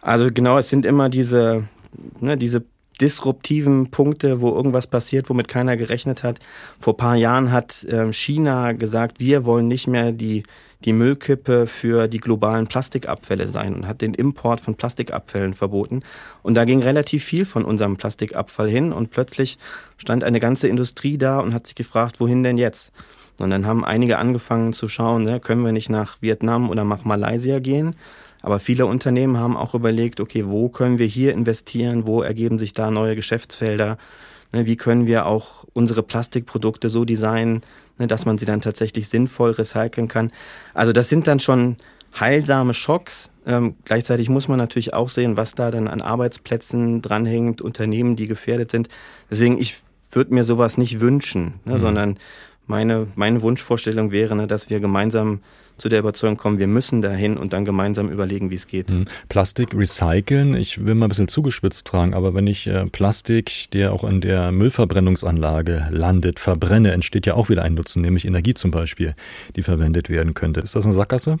Also 0.00 0.28
genau, 0.32 0.58
es 0.58 0.70
sind 0.70 0.86
immer 0.86 1.08
diese, 1.10 1.64
ne, 2.20 2.36
diese 2.36 2.64
disruptiven 3.00 3.90
Punkte, 3.90 4.40
wo 4.40 4.50
irgendwas 4.50 4.86
passiert, 4.86 5.28
womit 5.28 5.48
keiner 5.48 5.76
gerechnet 5.76 6.22
hat. 6.22 6.38
Vor 6.78 6.96
paar 6.96 7.16
Jahren 7.16 7.50
hat 7.50 7.86
ähm, 7.88 8.12
China 8.12 8.72
gesagt, 8.72 9.20
wir 9.20 9.44
wollen 9.44 9.68
nicht 9.68 9.86
mehr 9.86 10.12
die, 10.12 10.44
die 10.84 10.92
Müllkippe 10.92 11.66
für 11.66 12.08
die 12.08 12.18
globalen 12.18 12.66
Plastikabfälle 12.66 13.48
sein 13.48 13.74
und 13.74 13.88
hat 13.88 14.00
den 14.00 14.14
Import 14.14 14.60
von 14.60 14.74
Plastikabfällen 14.74 15.54
verboten. 15.54 16.02
Und 16.42 16.54
da 16.54 16.64
ging 16.64 16.82
relativ 16.82 17.24
viel 17.24 17.44
von 17.44 17.64
unserem 17.64 17.96
Plastikabfall 17.96 18.68
hin 18.68 18.92
und 18.92 19.10
plötzlich 19.10 19.58
stand 19.96 20.22
eine 20.22 20.40
ganze 20.40 20.68
Industrie 20.68 21.18
da 21.18 21.40
und 21.40 21.54
hat 21.54 21.66
sich 21.66 21.74
gefragt, 21.74 22.20
wohin 22.20 22.42
denn 22.42 22.58
jetzt? 22.58 22.92
Und 23.38 23.50
dann 23.50 23.66
haben 23.66 23.84
einige 23.84 24.18
angefangen 24.18 24.72
zu 24.72 24.88
schauen, 24.88 25.24
ne, 25.24 25.40
können 25.40 25.64
wir 25.64 25.72
nicht 25.72 25.90
nach 25.90 26.22
Vietnam 26.22 26.70
oder 26.70 26.84
nach 26.84 27.04
Malaysia 27.04 27.58
gehen? 27.58 27.96
Aber 28.44 28.58
viele 28.58 28.84
Unternehmen 28.84 29.38
haben 29.38 29.56
auch 29.56 29.74
überlegt, 29.74 30.20
okay, 30.20 30.44
wo 30.46 30.68
können 30.68 30.98
wir 30.98 31.06
hier 31.06 31.32
investieren, 31.32 32.06
wo 32.06 32.20
ergeben 32.20 32.58
sich 32.58 32.74
da 32.74 32.90
neue 32.90 33.16
Geschäftsfelder? 33.16 33.96
Ne, 34.52 34.66
wie 34.66 34.76
können 34.76 35.06
wir 35.06 35.24
auch 35.24 35.64
unsere 35.72 36.02
Plastikprodukte 36.02 36.90
so 36.90 37.06
designen, 37.06 37.62
ne, 37.98 38.06
dass 38.06 38.26
man 38.26 38.36
sie 38.36 38.44
dann 38.44 38.60
tatsächlich 38.60 39.08
sinnvoll 39.08 39.52
recyceln 39.52 40.08
kann. 40.08 40.30
Also 40.74 40.92
das 40.92 41.08
sind 41.08 41.26
dann 41.26 41.40
schon 41.40 41.76
heilsame 42.20 42.74
Schocks. 42.74 43.30
Ähm, 43.46 43.76
gleichzeitig 43.86 44.28
muss 44.28 44.46
man 44.46 44.58
natürlich 44.58 44.92
auch 44.92 45.08
sehen, 45.08 45.38
was 45.38 45.54
da 45.54 45.70
dann 45.70 45.88
an 45.88 46.02
Arbeitsplätzen 46.02 47.00
dranhängt, 47.00 47.62
Unternehmen, 47.62 48.14
die 48.14 48.26
gefährdet 48.26 48.70
sind. 48.70 48.90
Deswegen, 49.30 49.58
ich 49.58 49.80
würde 50.10 50.34
mir 50.34 50.44
sowas 50.44 50.76
nicht 50.76 51.00
wünschen, 51.00 51.54
ne, 51.64 51.76
mhm. 51.76 51.78
sondern 51.78 52.18
meine, 52.66 53.06
meine 53.14 53.40
Wunschvorstellung 53.40 54.10
wäre, 54.10 54.36
ne, 54.36 54.46
dass 54.46 54.68
wir 54.68 54.80
gemeinsam 54.80 55.40
zu 55.76 55.88
der 55.88 55.98
Überzeugung 55.98 56.36
kommen, 56.36 56.58
wir 56.58 56.66
müssen 56.66 57.02
dahin 57.02 57.36
und 57.36 57.52
dann 57.52 57.64
gemeinsam 57.64 58.08
überlegen, 58.10 58.50
wie 58.50 58.54
es 58.54 58.66
geht. 58.66 58.90
Mhm. 58.90 59.06
Plastik 59.28 59.74
recyceln, 59.74 60.54
ich 60.54 60.84
will 60.84 60.94
mal 60.94 61.06
ein 61.06 61.08
bisschen 61.08 61.28
zugespitzt 61.28 61.88
fragen, 61.88 62.14
aber 62.14 62.34
wenn 62.34 62.46
ich 62.46 62.66
äh, 62.66 62.86
Plastik, 62.86 63.70
der 63.72 63.92
auch 63.92 64.04
in 64.04 64.20
der 64.20 64.52
Müllverbrennungsanlage 64.52 65.88
landet, 65.90 66.38
verbrenne, 66.38 66.92
entsteht 66.92 67.26
ja 67.26 67.34
auch 67.34 67.48
wieder 67.48 67.62
ein 67.62 67.74
Nutzen, 67.74 68.02
nämlich 68.02 68.24
Energie 68.24 68.54
zum 68.54 68.70
Beispiel, 68.70 69.14
die 69.56 69.62
verwendet 69.62 70.10
werden 70.10 70.34
könnte. 70.34 70.60
Ist 70.60 70.76
das 70.76 70.84
eine 70.84 70.94
Sackgasse? 70.94 71.38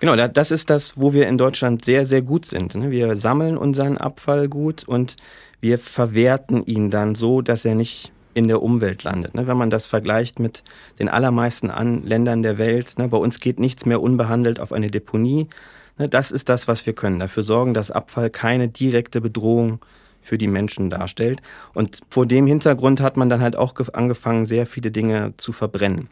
Genau, 0.00 0.14
das 0.14 0.50
ist 0.52 0.70
das, 0.70 0.96
wo 0.96 1.12
wir 1.12 1.26
in 1.26 1.38
Deutschland 1.38 1.84
sehr, 1.84 2.04
sehr 2.04 2.22
gut 2.22 2.44
sind. 2.44 2.76
Ne? 2.76 2.90
Wir 2.90 3.16
sammeln 3.16 3.56
unseren 3.56 3.98
Abfall 3.98 4.48
gut 4.48 4.84
und 4.84 5.16
wir 5.60 5.78
verwerten 5.78 6.64
ihn 6.64 6.90
dann 6.90 7.16
so, 7.16 7.42
dass 7.42 7.64
er 7.64 7.74
nicht 7.74 8.12
in 8.38 8.48
der 8.48 8.62
Umwelt 8.62 9.04
landet. 9.04 9.34
Ne? 9.34 9.46
Wenn 9.46 9.56
man 9.56 9.68
das 9.68 9.86
vergleicht 9.86 10.38
mit 10.38 10.62
den 10.98 11.08
allermeisten 11.08 11.70
Ländern 12.04 12.42
der 12.42 12.56
Welt, 12.56 12.98
ne? 12.98 13.08
bei 13.08 13.18
uns 13.18 13.40
geht 13.40 13.58
nichts 13.58 13.84
mehr 13.84 14.00
unbehandelt 14.00 14.60
auf 14.60 14.72
eine 14.72 14.90
Deponie. 14.90 15.48
Das 15.96 16.30
ist 16.30 16.48
das, 16.48 16.68
was 16.68 16.86
wir 16.86 16.92
können. 16.92 17.18
Dafür 17.18 17.42
sorgen, 17.42 17.74
dass 17.74 17.90
Abfall 17.90 18.30
keine 18.30 18.68
direkte 18.68 19.20
Bedrohung 19.20 19.80
für 20.22 20.38
die 20.38 20.46
Menschen 20.46 20.90
darstellt. 20.90 21.42
Und 21.74 22.00
vor 22.08 22.26
dem 22.26 22.46
Hintergrund 22.46 23.00
hat 23.00 23.16
man 23.16 23.28
dann 23.28 23.40
halt 23.40 23.56
auch 23.56 23.74
angefangen, 23.92 24.46
sehr 24.46 24.66
viele 24.66 24.92
Dinge 24.92 25.34
zu 25.36 25.52
verbrennen. 25.52 26.08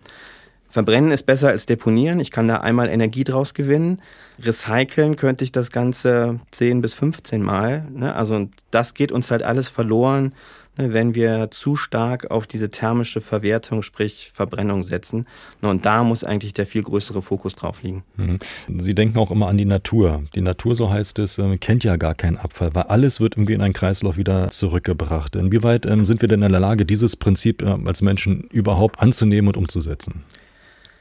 Verbrennen 0.69 1.13
ist 1.13 1.25
besser 1.25 1.49
als 1.49 1.67
deponieren. 1.67 2.19
Ich 2.19 2.31
kann 2.31 2.49
da 2.49 2.59
einmal 2.59 2.89
Energie 2.89 3.25
draus 3.25 3.55
gewinnen. 3.55 4.03
Recyceln 4.41 5.17
könnte 5.17 5.45
ich 5.45 5.53
das 5.53 5.71
Ganze 5.71 6.41
10 6.51 6.83
bis 6.83 6.93
15 6.95 7.41
Mal. 7.41 7.87
Ne? 7.93 8.15
Also 8.15 8.49
das 8.71 8.95
geht 8.95 9.13
uns 9.13 9.31
halt 9.31 9.45
alles 9.45 9.69
verloren, 9.69 10.25
ne, 10.27 10.33
wenn 10.77 11.15
wir 11.15 11.51
zu 11.51 11.77
stark 11.77 12.31
auf 12.31 12.47
diese 12.47 12.71
thermische 12.71 13.21
Verwertung, 13.21 13.83
sprich 13.83 14.31
Verbrennung 14.33 14.83
setzen. 14.83 15.27
Und 15.63 15.87
da 15.87 16.03
muss 16.05 16.25
eigentlich 16.25 16.55
der 16.55 16.67
viel 16.67 16.83
größere 16.83 17.23
Fokus 17.23 17.57
drauf 17.57 17.83
liegen. 17.83 18.05
Mhm. 18.17 18.39
Sie 18.79 18.95
denken 18.95 19.19
auch 19.19 19.31
immer 19.31 19.49
an 19.49 19.59
die 19.59 19.65
Natur. 19.65 20.25
Die 20.35 20.41
Natur, 20.41 20.77
so 20.77 20.91
heißt 20.91 21.19
es, 21.19 21.39
ähm, 21.39 21.59
kennt 21.61 21.85
ja 21.85 21.97
gar 21.97 22.15
keinen 22.15 22.37
Abfall, 22.37 22.75
weil 22.75 22.85
alles 22.85 23.21
wird 23.21 23.37
irgendwie 23.37 23.55
in 23.55 23.63
einen 23.63 23.75
Kreislauf 23.75 24.17
wieder 24.17 24.51
zurückgebracht. 24.51 25.37
Inwieweit 25.37 25.87
ähm, 25.87 26.05
sind 26.05 26.21
wir 26.21 26.29
denn 26.29 26.43
in 26.43 26.53
der 26.53 26.61
Lage, 26.61 26.85
dieses 26.85 27.17
Prinzip 27.17 27.63
äh, 27.63 27.77
als 27.85 28.03
Menschen 28.03 28.43
überhaupt 28.51 29.01
anzunehmen 29.01 29.49
und 29.49 29.57
umzusetzen? 29.57 30.25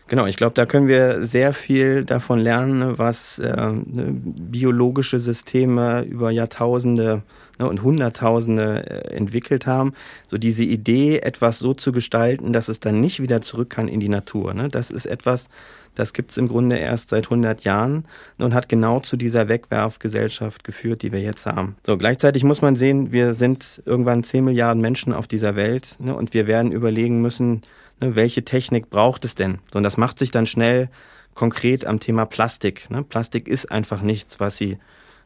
Genau, 0.08 0.27
ich 0.27 0.38
glaube, 0.38 0.53
da 0.53 0.67
können 0.67 0.88
wir 0.88 1.25
sehr 1.25 1.51
viel 1.51 2.03
davon 2.03 2.39
lernen, 2.39 3.00
was 3.00 3.39
äh, 3.39 3.55
ne, 3.55 4.15
biologische 4.22 5.17
Systeme 5.17 6.03
über 6.03 6.29
Jahrtausende 6.29 7.24
ne, 7.59 7.67
und 7.67 7.83
Hunderttausende 7.83 8.85
äh, 8.89 9.15
entwickelt 9.15 9.67
haben. 9.67 9.93
So 10.27 10.38
diese 10.38 10.63
Idee, 10.63 11.19
etwas 11.19 11.59
so 11.59 11.74
zu 11.74 11.91
gestalten, 11.91 12.53
dass 12.53 12.67
es 12.67 12.79
dann 12.79 13.01
nicht 13.01 13.21
wieder 13.21 13.41
zurück 13.41 13.69
kann 13.69 13.88
in 13.88 14.00
die 14.00 14.09
Natur. 14.09 14.53
Ne? 14.53 14.69
Das 14.69 14.91
ist 14.91 15.05
etwas, 15.05 15.50
das 15.95 16.13
gibt's 16.13 16.38
im 16.38 16.47
Grunde 16.47 16.77
erst 16.77 17.09
seit 17.09 17.25
100 17.25 17.63
Jahren 17.63 18.05
und 18.38 18.53
hat 18.53 18.69
genau 18.69 19.00
zu 19.00 19.17
dieser 19.17 19.47
Wegwerfgesellschaft 19.47 20.63
geführt, 20.63 21.01
die 21.01 21.12
wir 21.12 21.21
jetzt 21.21 21.45
haben. 21.45 21.75
So, 21.85 21.97
gleichzeitig 21.97 22.43
muss 22.43 22.62
man 22.62 22.75
sehen, 22.75 23.13
wir 23.13 23.33
sind 23.33 23.81
irgendwann 23.85 24.24
10 24.24 24.43
Milliarden 24.43 24.81
Menschen 24.81 25.13
auf 25.13 25.27
dieser 25.27 25.55
Welt 25.55 25.95
ne, 26.00 26.15
und 26.15 26.33
wir 26.33 26.47
werden 26.47 26.71
überlegen 26.71 27.21
müssen, 27.21 27.62
ne, 28.01 28.15
welche 28.15 28.43
Technik 28.43 28.89
braucht 28.89 29.25
es 29.25 29.35
denn? 29.35 29.59
So, 29.71 29.77
und 29.77 29.83
das 29.83 29.97
macht 29.97 30.19
sich 30.19 30.31
dann 30.31 30.45
schnell 30.45 30.89
konkret 31.35 31.85
am 31.85 32.00
Thema 32.00 32.25
Plastik. 32.25 32.89
Ne? 32.89 33.03
Plastik 33.03 33.47
ist 33.47 33.71
einfach 33.71 34.01
nichts, 34.01 34.39
was 34.39 34.57
Sie 34.57 34.77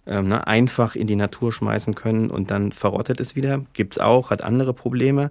ähm, 0.09 0.27
ne, 0.27 0.47
einfach 0.47 0.95
in 0.95 1.07
die 1.07 1.15
Natur 1.15 1.51
schmeißen 1.51 1.95
können 1.95 2.29
und 2.29 2.51
dann 2.51 2.71
verrottet 2.71 3.19
es 3.19 3.35
wieder. 3.35 3.63
Gibt's 3.73 3.99
auch, 3.99 4.31
hat 4.31 4.41
andere 4.41 4.73
Probleme. 4.73 5.29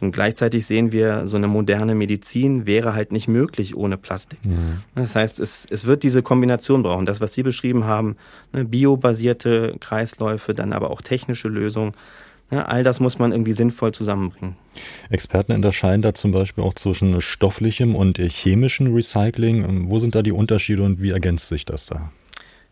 Und 0.00 0.10
gleichzeitig 0.10 0.66
sehen 0.66 0.90
wir, 0.90 1.28
so 1.28 1.36
eine 1.36 1.46
moderne 1.46 1.94
Medizin 1.94 2.66
wäre 2.66 2.94
halt 2.94 3.12
nicht 3.12 3.28
möglich 3.28 3.76
ohne 3.76 3.96
Plastik. 3.96 4.44
Mhm. 4.44 4.78
Das 4.94 5.14
heißt, 5.14 5.38
es, 5.38 5.66
es 5.70 5.86
wird 5.86 6.02
diese 6.02 6.22
Kombination 6.22 6.82
brauchen. 6.82 7.06
Das, 7.06 7.20
was 7.20 7.34
Sie 7.34 7.44
beschrieben 7.44 7.84
haben, 7.84 8.16
ne, 8.52 8.64
biobasierte 8.64 9.76
Kreisläufe, 9.78 10.52
dann 10.52 10.72
aber 10.72 10.90
auch 10.90 11.00
technische 11.00 11.48
Lösungen. 11.48 11.92
Ja, 12.50 12.64
all 12.64 12.82
das 12.82 13.00
muss 13.00 13.18
man 13.18 13.32
irgendwie 13.32 13.52
sinnvoll 13.52 13.92
zusammenbringen. 13.92 14.56
Experten 15.10 15.52
unterscheiden 15.52 16.02
da 16.02 16.12
zum 16.14 16.32
Beispiel 16.32 16.64
auch 16.64 16.74
zwischen 16.74 17.20
stofflichem 17.20 17.94
und 17.94 18.18
chemischem 18.18 18.92
Recycling. 18.92 19.88
Wo 19.88 19.98
sind 19.98 20.14
da 20.14 20.22
die 20.22 20.32
Unterschiede 20.32 20.82
und 20.82 21.00
wie 21.00 21.10
ergänzt 21.10 21.48
sich 21.48 21.64
das 21.64 21.86
da? 21.86 22.10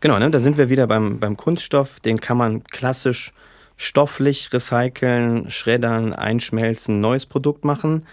Genau, 0.03 0.19
ne, 0.19 0.29
da 0.29 0.39
sind 0.41 0.57
wir 0.57 0.67
wieder 0.67 0.85
beim, 0.85 1.21
beim 1.21 1.37
Kunststoff. 1.37 2.01
Den 2.01 2.19
kann 2.19 2.35
man 2.35 2.65
klassisch 2.65 3.31
stofflich 3.77 4.51
recyceln, 4.51 5.49
schreddern, 5.49 6.11
einschmelzen, 6.11 6.99
neues 6.99 7.25
Produkt 7.25 7.63
machen. 7.63 8.03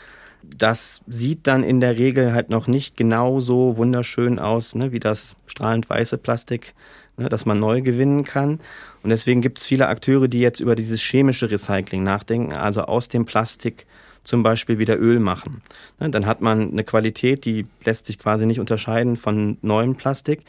Das 0.44 1.00
sieht 1.08 1.48
dann 1.48 1.64
in 1.64 1.80
der 1.80 1.98
Regel 1.98 2.32
halt 2.32 2.48
noch 2.48 2.68
nicht 2.68 2.96
genau 2.96 3.40
so 3.40 3.76
wunderschön 3.76 4.38
aus, 4.38 4.76
ne, 4.76 4.92
wie 4.92 5.00
das 5.00 5.34
strahlend 5.48 5.90
weiße 5.90 6.16
Plastik, 6.16 6.74
ne, 7.16 7.28
das 7.28 7.44
man 7.44 7.58
neu 7.58 7.82
gewinnen 7.82 8.22
kann. 8.22 8.60
Und 9.02 9.10
deswegen 9.10 9.40
gibt 9.40 9.58
es 9.58 9.66
viele 9.66 9.88
Akteure, 9.88 10.28
die 10.28 10.38
jetzt 10.38 10.60
über 10.60 10.76
dieses 10.76 11.00
chemische 11.00 11.50
Recycling 11.50 12.04
nachdenken, 12.04 12.52
also 12.52 12.82
aus 12.82 13.08
dem 13.08 13.24
Plastik 13.24 13.84
zum 14.22 14.44
Beispiel 14.44 14.78
wieder 14.78 14.96
Öl 14.96 15.18
machen. 15.18 15.60
Ne, 15.98 16.08
dann 16.10 16.26
hat 16.26 16.40
man 16.40 16.70
eine 16.70 16.84
Qualität, 16.84 17.44
die 17.44 17.66
lässt 17.84 18.06
sich 18.06 18.20
quasi 18.20 18.46
nicht 18.46 18.60
unterscheiden 18.60 19.16
von 19.16 19.58
neuem 19.62 19.96
Plastik. 19.96 20.42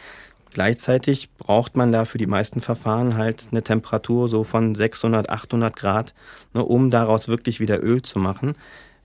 Gleichzeitig 0.53 1.29
braucht 1.37 1.77
man 1.77 1.93
da 1.93 2.03
für 2.03 2.17
die 2.17 2.27
meisten 2.27 2.59
Verfahren 2.59 3.15
halt 3.15 3.47
eine 3.51 3.63
Temperatur 3.63 4.27
so 4.27 4.43
von 4.43 4.75
600, 4.75 5.29
800 5.29 5.75
Grad, 5.75 6.13
ne, 6.53 6.63
um 6.63 6.91
daraus 6.91 7.29
wirklich 7.29 7.61
wieder 7.61 7.81
Öl 7.81 8.01
zu 8.01 8.19
machen. 8.19 8.53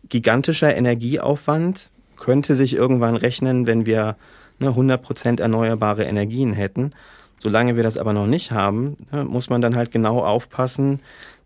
Gigantischer 0.09 0.77
Energieaufwand 0.77 1.91
könnte 2.17 2.57
sich 2.57 2.75
irgendwann 2.75 3.15
rechnen, 3.15 3.67
wenn 3.69 3.87
wir 3.87 4.17
ne, 4.59 4.69
100 4.69 5.01
Prozent 5.01 5.41
erneuerbare 5.41 6.05
Energien 6.05 6.53
hätten. 6.53 6.91
Solange 7.39 7.77
wir 7.77 7.83
das 7.85 7.99
aber 7.99 8.13
noch 8.13 8.27
nicht 8.27 8.51
haben, 8.51 8.97
ne, 9.13 9.25
muss 9.25 9.49
man 9.49 9.61
dann 9.61 9.77
halt 9.77 9.93
genau 9.93 10.25
aufpassen, 10.25 10.99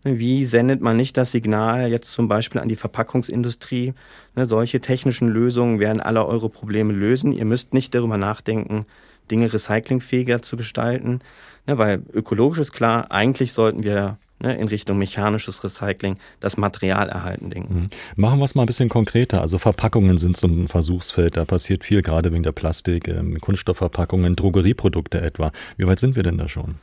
ne, 0.03 0.17
wie 0.17 0.45
sendet 0.45 0.81
man 0.81 0.97
nicht 0.97 1.15
das 1.15 1.31
Signal 1.31 1.91
jetzt 1.91 2.11
zum 2.11 2.27
Beispiel 2.27 2.59
an 2.59 2.69
die 2.69 2.75
Verpackungsindustrie. 2.75 3.93
Ne, 4.35 4.47
solche 4.47 4.79
technischen 4.79 5.27
Lösungen 5.27 5.79
werden 5.79 6.01
alle 6.01 6.25
eure 6.25 6.49
Probleme 6.49 6.91
lösen. 6.91 7.33
Ihr 7.33 7.45
müsst 7.45 7.75
nicht 7.75 7.93
darüber 7.93 8.17
nachdenken, 8.17 8.87
Dinge 9.31 9.51
recyclingfähiger 9.51 10.41
zu 10.41 10.57
gestalten, 10.57 11.19
weil 11.65 12.03
ökologisch 12.13 12.59
ist 12.59 12.73
klar, 12.73 13.11
eigentlich 13.11 13.53
sollten 13.53 13.83
wir 13.83 14.17
ne, 14.41 14.55
in 14.57 14.67
Richtung 14.67 14.97
mechanisches 14.97 15.63
Recycling 15.63 16.17
das 16.39 16.57
Material 16.57 17.09
erhalten 17.09 17.49
denken. 17.49 17.73
Mhm. 17.73 17.89
Machen 18.21 18.39
wir 18.39 18.45
es 18.45 18.55
mal 18.55 18.63
ein 18.63 18.67
bisschen 18.67 18.89
konkreter. 18.89 19.41
Also 19.41 19.57
Verpackungen 19.57 20.17
sind 20.17 20.37
so 20.37 20.47
ein 20.47 20.67
Versuchsfeld, 20.67 21.37
da 21.37 21.45
passiert 21.45 21.83
viel, 21.83 22.01
gerade 22.01 22.31
wegen 22.31 22.43
der 22.43 22.51
Plastik, 22.51 23.07
ähm, 23.07 23.39
Kunststoffverpackungen, 23.39 24.35
Drogerieprodukte 24.35 25.21
etwa. 25.21 25.51
Wie 25.77 25.87
weit 25.87 25.99
sind 25.99 26.15
wir 26.15 26.23
denn 26.23 26.37
da 26.37 26.49
schon? 26.49 26.75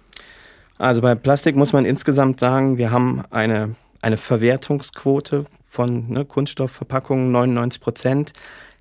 Also 0.79 1.01
bei 1.01 1.15
Plastik 1.15 1.57
muss 1.57 1.73
man 1.73 1.85
insgesamt 1.85 2.41
sagen, 2.41 2.79
wir 2.79 2.91
haben 2.91 3.23
eine, 3.31 3.75
eine 4.01 4.17
Verwertungsquote 4.17 5.45
von 5.69 6.09
ne, 6.11 6.25
Kunststoffverpackungen 6.25 7.33
99 7.33 7.81
Prozent. 7.81 8.33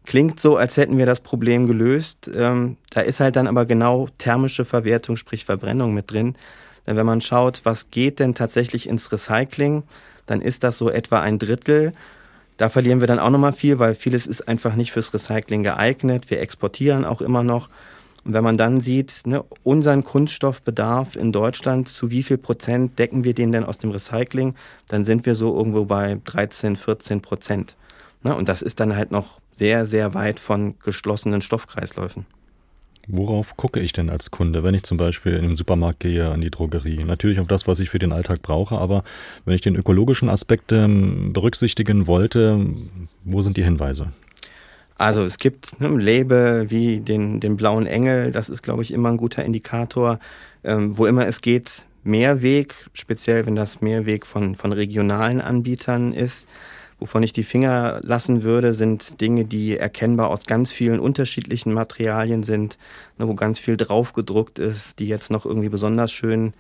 Klingt 0.08 0.40
so, 0.40 0.56
als 0.56 0.78
hätten 0.78 0.98
wir 0.98 1.06
das 1.06 1.20
Problem 1.20 1.68
gelöst. 1.68 2.32
Ähm, 2.34 2.78
da 2.92 3.02
ist 3.02 3.20
halt 3.20 3.36
dann 3.36 3.46
aber 3.46 3.66
genau 3.66 4.08
thermische 4.18 4.64
Verwertung, 4.64 5.18
sprich 5.18 5.44
Verbrennung 5.44 5.94
mit 5.94 6.10
drin. 6.10 6.38
Denn 6.88 6.96
wenn 6.96 7.06
man 7.06 7.20
schaut, 7.20 7.60
was 7.66 7.92
geht 7.92 8.20
denn 8.20 8.34
tatsächlich 8.34 8.88
ins 8.88 9.12
Recycling, 9.12 9.84
dann 10.26 10.42
ist 10.42 10.64
das 10.64 10.78
so 10.78 10.90
etwa 10.90 11.20
ein 11.20 11.40
Drittel. 11.40 11.92
Da 12.56 12.70
verlieren 12.70 13.02
wir 13.02 13.08
dann 13.08 13.20
auch 13.20 13.30
nochmal 13.30 13.52
viel, 13.52 13.80
weil 13.80 13.96
vieles 13.96 14.28
ist 14.28 14.48
einfach 14.48 14.76
nicht 14.76 14.94
fürs 14.94 15.14
Recycling 15.14 15.64
geeignet. 15.64 16.32
Wir 16.32 16.40
exportieren 16.40 17.04
auch 17.04 17.20
immer 17.20 17.44
noch. 17.44 17.68
Und 18.24 18.32
wenn 18.32 18.46
man 18.46 18.58
dann 18.58 18.80
sieht, 18.80 19.24
ne, 19.26 19.44
unseren 19.64 20.06
Kunststoffbedarf 20.06 21.18
in 21.18 21.34
Deutschland, 21.34 21.90
zu 21.90 22.12
wie 22.12 22.24
viel 22.24 22.38
Prozent 22.38 22.98
decken 22.98 23.26
wir 23.26 23.34
den 23.34 23.52
denn 23.52 23.66
aus 23.66 23.78
dem 23.78 23.92
Recycling, 23.92 24.56
dann 24.88 25.04
sind 25.04 25.26
wir 25.26 25.36
so 25.36 25.54
irgendwo 25.54 25.84
bei 25.84 26.18
13, 26.24 26.78
14 26.78 27.22
Prozent. 27.22 27.76
Ne, 28.24 28.36
und 28.36 28.50
das 28.50 28.62
ist 28.62 28.80
dann 28.80 28.96
halt 28.96 29.12
noch 29.12 29.40
sehr, 29.52 29.86
sehr 29.86 30.14
weit 30.14 30.40
von 30.40 30.76
geschlossenen 30.84 31.42
Stoffkreisläufen. 31.42 32.26
Worauf 33.10 33.56
gucke 33.56 33.80
ich 33.80 33.94
denn 33.94 34.10
als 34.10 34.32
Kunde, 34.32 34.64
wenn 34.64 34.76
ich 34.76 34.84
zum 34.84 34.98
Beispiel 34.98 35.34
in 35.34 35.44
den 35.44 35.56
Supermarkt 35.56 36.02
gehe, 36.02 36.30
an 36.30 36.42
die 36.42 36.50
Drogerie? 36.50 37.06
Natürlich 37.06 37.40
auf 37.40 37.48
das, 37.48 37.66
was 37.66 37.80
ich 37.80 37.90
für 37.90 38.00
den 38.00 38.12
Alltag 38.12 38.42
brauche, 38.42 38.78
aber 38.78 39.04
wenn 39.46 39.56
ich 39.56 39.62
den 39.62 39.78
ökologischen 39.78 40.30
Aspekt 40.30 40.74
ähm, 40.74 41.32
berücksichtigen 41.32 42.08
wollte, 42.08 42.60
wo 43.24 43.42
sind 43.42 43.56
die 43.56 43.64
Hinweise? 43.64 44.12
Also 44.98 45.24
es 45.24 45.38
gibt 45.38 45.80
ne, 45.80 45.88
Label 45.90 46.70
wie 46.70 47.00
den, 47.00 47.40
den 47.40 47.56
blauen 47.56 47.86
Engel, 47.86 48.32
das 48.32 48.50
ist, 48.50 48.62
glaube 48.62 48.82
ich, 48.82 48.92
immer 48.92 49.10
ein 49.10 49.18
guter 49.18 49.46
Indikator. 49.46 50.20
Ähm, 50.66 50.98
wo 50.98 51.06
immer 51.06 51.28
es 51.28 51.42
geht, 51.42 51.86
Mehrweg, 52.04 52.76
speziell 52.94 53.46
wenn 53.46 53.56
das 53.56 53.80
Mehrweg 53.80 54.26
von, 54.26 54.56
von 54.56 54.74
regionalen 54.74 55.40
Anbietern 55.40 56.12
ist. 56.12 56.48
Wovon 57.00 57.22
ich 57.22 57.32
die 57.32 57.44
Finger 57.44 58.00
lassen 58.04 58.42
würde, 58.42 58.74
sind 58.74 59.22
Dinge, 59.22 59.46
die 59.46 59.77
erkennbar 59.77 60.30
aus 60.30 60.46
ganz 60.48 60.72
vielen 60.72 61.00
unterschiedlichen 61.00 61.72
Materialien 61.72 62.44
sind, 62.44 62.77
ne, 63.20 63.27
wo 63.27 63.36
ganz 63.36 63.60
viel 63.60 63.77
draufgedruckt 63.77 64.58
ist, 64.58 64.98
die 65.00 65.08
jetzt 65.08 65.30
noch 65.30 65.46
irgendwie 65.46 65.70
besonders 65.70 66.12
schön 66.12 66.54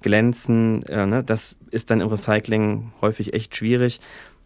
glänzen. 0.00 0.84
Äh, 0.84 1.06
ne, 1.06 1.24
das 1.24 1.56
ist 1.72 1.90
dann 1.90 2.00
im 2.00 2.08
Recycling 2.08 2.92
häufig 3.00 3.34
echt 3.34 3.56
schwierig. 3.56 4.00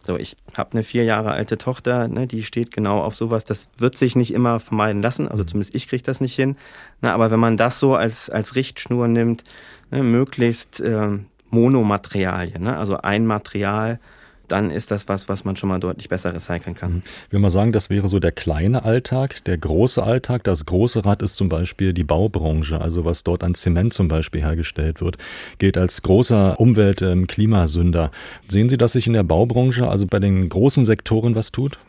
So, 0.05 0.17
ich 0.17 0.37
habe 0.55 0.73
eine 0.73 0.83
vier 0.83 1.03
Jahre 1.03 1.31
alte 1.31 1.57
Tochter, 1.57 2.07
ne, 2.07 2.27
die 2.27 2.43
steht 2.43 2.71
genau 2.71 3.01
auf 3.01 3.15
sowas. 3.15 3.43
Das 3.43 3.69
wird 3.77 3.97
sich 3.97 4.15
nicht 4.15 4.33
immer 4.33 4.59
vermeiden 4.59 5.01
lassen. 5.01 5.27
Also 5.27 5.43
zumindest 5.43 5.75
ich 5.75 5.87
kriege 5.87 6.03
das 6.03 6.21
nicht 6.21 6.35
hin. 6.35 6.57
Na, 7.01 7.13
aber 7.13 7.29
wenn 7.31 7.39
man 7.39 7.57
das 7.57 7.79
so 7.79 7.95
als, 7.95 8.29
als 8.29 8.55
Richtschnur 8.55 9.07
nimmt, 9.07 9.43
ne, 9.91 10.03
möglichst 10.03 10.79
äh, 10.79 11.19
Monomaterialien, 11.49 12.63
ne, 12.63 12.77
also 12.77 12.97
ein 12.97 13.25
Material, 13.25 13.99
dann 14.47 14.71
ist 14.71 14.91
das 14.91 15.07
was, 15.07 15.29
was 15.29 15.45
man 15.45 15.55
schon 15.55 15.69
mal 15.69 15.79
deutlich 15.79 16.09
besser 16.09 16.33
recyceln 16.33 16.75
kann. 16.75 17.03
Ich 17.27 17.33
will 17.33 17.39
mal 17.39 17.49
sagen, 17.49 17.71
das 17.71 17.89
wäre 17.89 18.07
so 18.07 18.19
der 18.19 18.31
kleine 18.31 18.83
Alltag. 18.83 19.43
Der 19.45 19.57
große 19.57 20.01
Alltag, 20.03 20.43
das 20.43 20.65
große 20.65 21.05
Rad 21.05 21.21
ist 21.21 21.35
zum 21.35 21.49
Beispiel 21.49 21.93
die 21.93 22.03
Baubranche, 22.03 22.81
also 22.81 23.05
was 23.05 23.23
dort 23.23 23.43
an 23.43 23.55
Zement 23.55 23.93
zum 23.93 24.07
Beispiel 24.07 24.41
hergestellt 24.41 25.01
wird, 25.01 25.17
gilt 25.57 25.77
als 25.77 26.01
großer 26.01 26.59
Umwelt-, 26.59 27.01
ähm, 27.01 27.27
Klimasünder. 27.27 28.11
Sehen 28.47 28.69
Sie, 28.69 28.77
dass 28.77 28.93
sich 28.93 29.07
in 29.07 29.13
der 29.13 29.23
Baubranche, 29.23 29.87
also 29.87 30.07
bei 30.07 30.19
den 30.19 30.49
großen 30.49 30.85
Sektoren 30.85 31.35
was 31.35 31.51
tut? 31.51 31.79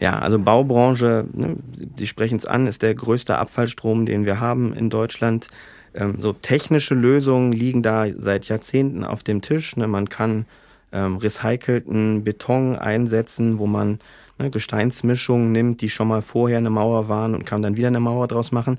Ja, 0.00 0.18
also 0.18 0.38
Baubranche, 0.38 1.26
ne, 1.32 1.56
Sie 1.96 2.06
sprechen 2.06 2.36
es 2.36 2.46
an, 2.46 2.66
ist 2.66 2.82
der 2.82 2.94
größte 2.94 3.36
Abfallstrom, 3.36 4.06
den 4.06 4.24
wir 4.24 4.40
haben 4.40 4.72
in 4.72 4.88
Deutschland. 4.88 5.48
Ähm, 5.94 6.16
so 6.20 6.32
technische 6.32 6.94
Lösungen 6.94 7.52
liegen 7.52 7.82
da 7.82 8.06
seit 8.18 8.46
Jahrzehnten 8.46 9.04
auf 9.04 9.22
dem 9.22 9.42
Tisch. 9.42 9.76
Ne. 9.76 9.86
Man 9.86 10.08
kann 10.08 10.46
ähm, 10.92 11.16
recycelten 11.16 12.24
Beton 12.24 12.76
einsetzen, 12.76 13.58
wo 13.58 13.66
man 13.66 13.98
ne, 14.38 14.50
Gesteinsmischungen 14.50 15.52
nimmt, 15.52 15.80
die 15.80 15.90
schon 15.90 16.08
mal 16.08 16.22
vorher 16.22 16.58
eine 16.58 16.70
Mauer 16.70 17.08
waren 17.08 17.34
und 17.34 17.46
kann 17.46 17.62
dann 17.62 17.76
wieder 17.76 17.88
eine 17.88 18.00
Mauer 18.00 18.28
draus 18.28 18.52
machen. 18.52 18.78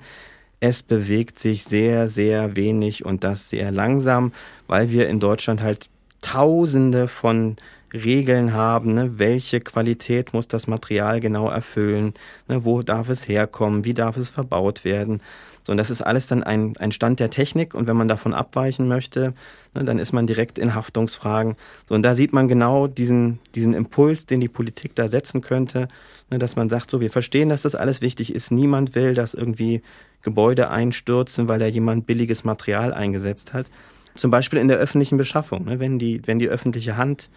Es 0.60 0.84
bewegt 0.84 1.39
sich 1.39 1.63
sehr, 1.63 2.08
sehr 2.08 2.56
wenig 2.56 3.06
und 3.06 3.24
das 3.24 3.50
sehr 3.50 3.72
langsam, 3.72 4.32
weil 4.68 4.91
wir 4.91 5.10
in 5.10 5.20
Deutschland 5.20 5.62
halt 5.62 5.89
Tausende 6.22 7.08
von 7.08 7.56
Regeln 7.94 8.53
haben, 8.53 8.94
ne? 8.94 9.18
welche 9.18 9.60
Qualität 9.60 10.34
muss 10.34 10.48
das 10.48 10.68
Material 10.68 11.20
genau 11.20 11.50
erfüllen, 11.50 12.13
ne? 12.48 12.63
wo 12.63 12.82
darf 12.84 13.10
es 13.10 13.27
herkommen, 13.27 13.86
wie 13.86 13.94
darf 13.94 14.18
es 14.18 14.30
verbaut 14.30 14.86
werden. 14.86 15.22
So, 15.63 15.72
und 15.72 15.77
das 15.77 15.89
ist 15.89 16.01
alles 16.01 16.27
dann 16.27 16.44
ein, 16.44 16.75
ein 16.77 16.91
Stand 16.91 17.20
der 17.20 17.30
Technik 17.30 17.74
und 17.74 17.88
wenn 17.88 17.96
man 17.96 18.08
davon 18.08 18.34
abweichen 18.34 18.88
möchte, 18.88 19.34
ne, 19.74 19.84
dann 19.84 20.00
ist 20.00 20.12
man 20.12 20.27
direkt 20.27 20.58
in 20.58 20.74
Haftungsfragen. 20.74 21.56
So, 21.88 21.96
und 21.96 22.03
da 22.03 22.15
sieht 22.15 22.34
man 22.34 22.48
genau 22.48 22.88
diesen, 22.88 23.39
diesen 23.53 23.74
Impuls, 23.74 24.25
den 24.25 24.41
die 24.41 24.48
Politik 24.48 24.96
da 24.96 25.08
setzen 25.08 25.41
könnte, 25.41 25.88
ne, 26.30 26.39
dass 26.39 26.56
man 26.56 26.70
sagt, 26.70 26.89
so, 26.89 27.00
wir 27.00 27.12
verstehen, 27.12 27.50
dass 27.50 27.62
das 27.62 27.75
alles 27.75 28.01
wichtig 28.01 28.34
ist. 28.34 28.51
Niemand 28.51 28.96
will, 28.96 29.13
dass 29.13 29.34
irgendwie 29.34 29.82
Gebäude 30.22 30.70
einstürzen, 30.70 31.48
weil 31.48 31.60
da 31.60 31.68
jemand 31.68 32.06
billiges 32.06 32.44
Material 32.44 32.94
eingesetzt 32.94 33.53
hat. 33.53 33.68
Zum 34.15 34.30
Beispiel 34.30 34.60
in 34.60 34.68
der 34.68 34.77
öffentlichen 34.77 35.18
Beschaffung. 35.18 35.65
Ne, 35.65 35.80
wenn, 35.80 36.00
die, 36.00 36.25
wenn 36.25 36.39
die 36.39 36.50
öffentliche 36.50 36.98
Hand 36.98 37.30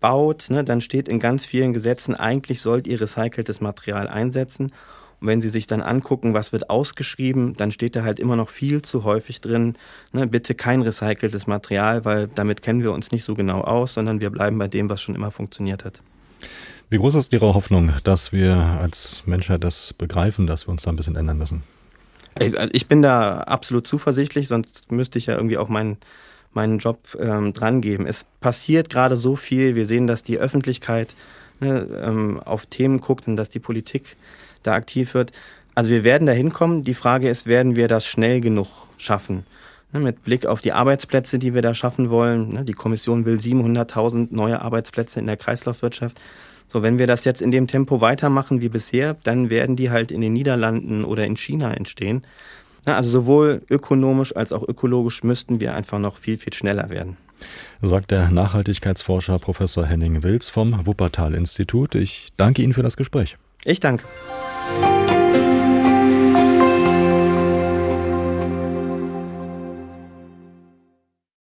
baut, 0.00 0.48
ne, 0.50 0.62
dann 0.64 0.82
steht 0.82 1.08
in 1.08 1.20
ganz 1.20 1.46
vielen 1.46 1.72
Gesetzen, 1.72 2.14
eigentlich 2.14 2.60
sollt 2.60 2.86
ihr 2.86 3.00
recyceltes 3.00 3.62
Material 3.62 4.08
einsetzen. 4.08 4.70
Und 5.22 5.28
wenn 5.28 5.40
Sie 5.40 5.50
sich 5.50 5.68
dann 5.68 5.82
angucken, 5.82 6.34
was 6.34 6.52
wird 6.52 6.68
ausgeschrieben, 6.68 7.54
dann 7.56 7.70
steht 7.70 7.94
da 7.94 8.02
halt 8.02 8.18
immer 8.18 8.34
noch 8.34 8.48
viel 8.48 8.82
zu 8.82 9.04
häufig 9.04 9.40
drin, 9.40 9.76
ne, 10.12 10.26
bitte 10.26 10.56
kein 10.56 10.82
recyceltes 10.82 11.46
Material, 11.46 12.04
weil 12.04 12.26
damit 12.26 12.60
kennen 12.60 12.82
wir 12.82 12.92
uns 12.92 13.12
nicht 13.12 13.22
so 13.22 13.34
genau 13.34 13.60
aus, 13.60 13.94
sondern 13.94 14.20
wir 14.20 14.30
bleiben 14.30 14.58
bei 14.58 14.66
dem, 14.66 14.88
was 14.88 15.00
schon 15.00 15.14
immer 15.14 15.30
funktioniert 15.30 15.84
hat. 15.84 16.02
Wie 16.90 16.98
groß 16.98 17.14
ist 17.14 17.32
Ihre 17.32 17.54
Hoffnung, 17.54 17.92
dass 18.02 18.32
wir 18.32 18.56
als 18.56 19.22
Menschheit 19.24 19.62
das 19.62 19.92
begreifen, 19.92 20.48
dass 20.48 20.66
wir 20.66 20.72
uns 20.72 20.82
da 20.82 20.90
ein 20.90 20.96
bisschen 20.96 21.14
ändern 21.14 21.38
müssen? 21.38 21.62
Ich 22.72 22.88
bin 22.88 23.00
da 23.00 23.42
absolut 23.42 23.86
zuversichtlich, 23.86 24.48
sonst 24.48 24.90
müsste 24.90 25.18
ich 25.18 25.26
ja 25.26 25.36
irgendwie 25.36 25.56
auch 25.56 25.68
meinen 25.68 25.98
meinen 26.52 26.78
Job 26.78 27.16
ähm, 27.18 27.52
drangeben. 27.52 28.06
Es 28.06 28.26
passiert 28.40 28.90
gerade 28.90 29.16
so 29.16 29.36
viel. 29.36 29.74
Wir 29.74 29.86
sehen, 29.86 30.06
dass 30.06 30.22
die 30.22 30.38
Öffentlichkeit 30.38 31.14
ne, 31.60 31.86
ähm, 32.02 32.40
auf 32.40 32.66
Themen 32.66 33.00
guckt 33.00 33.26
und 33.26 33.36
dass 33.36 33.48
die 33.50 33.60
Politik 33.60 34.16
da 34.62 34.74
aktiv 34.74 35.14
wird. 35.14 35.32
Also 35.74 35.90
wir 35.90 36.04
werden 36.04 36.26
da 36.26 36.32
hinkommen. 36.32 36.82
Die 36.82 36.94
Frage 36.94 37.28
ist, 37.28 37.46
werden 37.46 37.76
wir 37.76 37.88
das 37.88 38.06
schnell 38.06 38.40
genug 38.40 38.68
schaffen? 38.98 39.44
Ne, 39.92 40.00
mit 40.00 40.24
Blick 40.24 40.46
auf 40.46 40.60
die 40.60 40.72
Arbeitsplätze, 40.72 41.38
die 41.38 41.54
wir 41.54 41.62
da 41.62 41.74
schaffen 41.74 42.10
wollen. 42.10 42.54
Ne, 42.54 42.64
die 42.64 42.72
Kommission 42.72 43.24
will 43.24 43.36
700.000 43.36 44.28
neue 44.30 44.60
Arbeitsplätze 44.60 45.20
in 45.20 45.26
der 45.26 45.36
Kreislaufwirtschaft. 45.36 46.20
So, 46.68 46.82
wenn 46.82 46.98
wir 46.98 47.06
das 47.06 47.24
jetzt 47.24 47.42
in 47.42 47.50
dem 47.50 47.66
Tempo 47.66 48.00
weitermachen 48.00 48.62
wie 48.62 48.70
bisher, 48.70 49.16
dann 49.24 49.50
werden 49.50 49.76
die 49.76 49.90
halt 49.90 50.10
in 50.10 50.22
den 50.22 50.32
Niederlanden 50.32 51.04
oder 51.04 51.26
in 51.26 51.36
China 51.36 51.72
entstehen. 51.72 52.22
Also 52.86 53.10
sowohl 53.10 53.60
ökonomisch 53.68 54.34
als 54.34 54.52
auch 54.52 54.66
ökologisch 54.66 55.22
müssten 55.22 55.60
wir 55.60 55.74
einfach 55.74 55.98
noch 55.98 56.16
viel, 56.16 56.38
viel 56.38 56.52
schneller 56.52 56.90
werden. 56.90 57.16
Sagt 57.82 58.10
der 58.10 58.30
Nachhaltigkeitsforscher 58.30 59.38
Professor 59.38 59.84
Henning 59.84 60.22
Wills 60.22 60.50
vom 60.50 60.86
Wuppertal-Institut. 60.86 61.94
Ich 61.94 62.32
danke 62.36 62.62
Ihnen 62.62 62.72
für 62.72 62.82
das 62.82 62.96
Gespräch. 62.96 63.36
Ich 63.64 63.80
danke. 63.80 64.04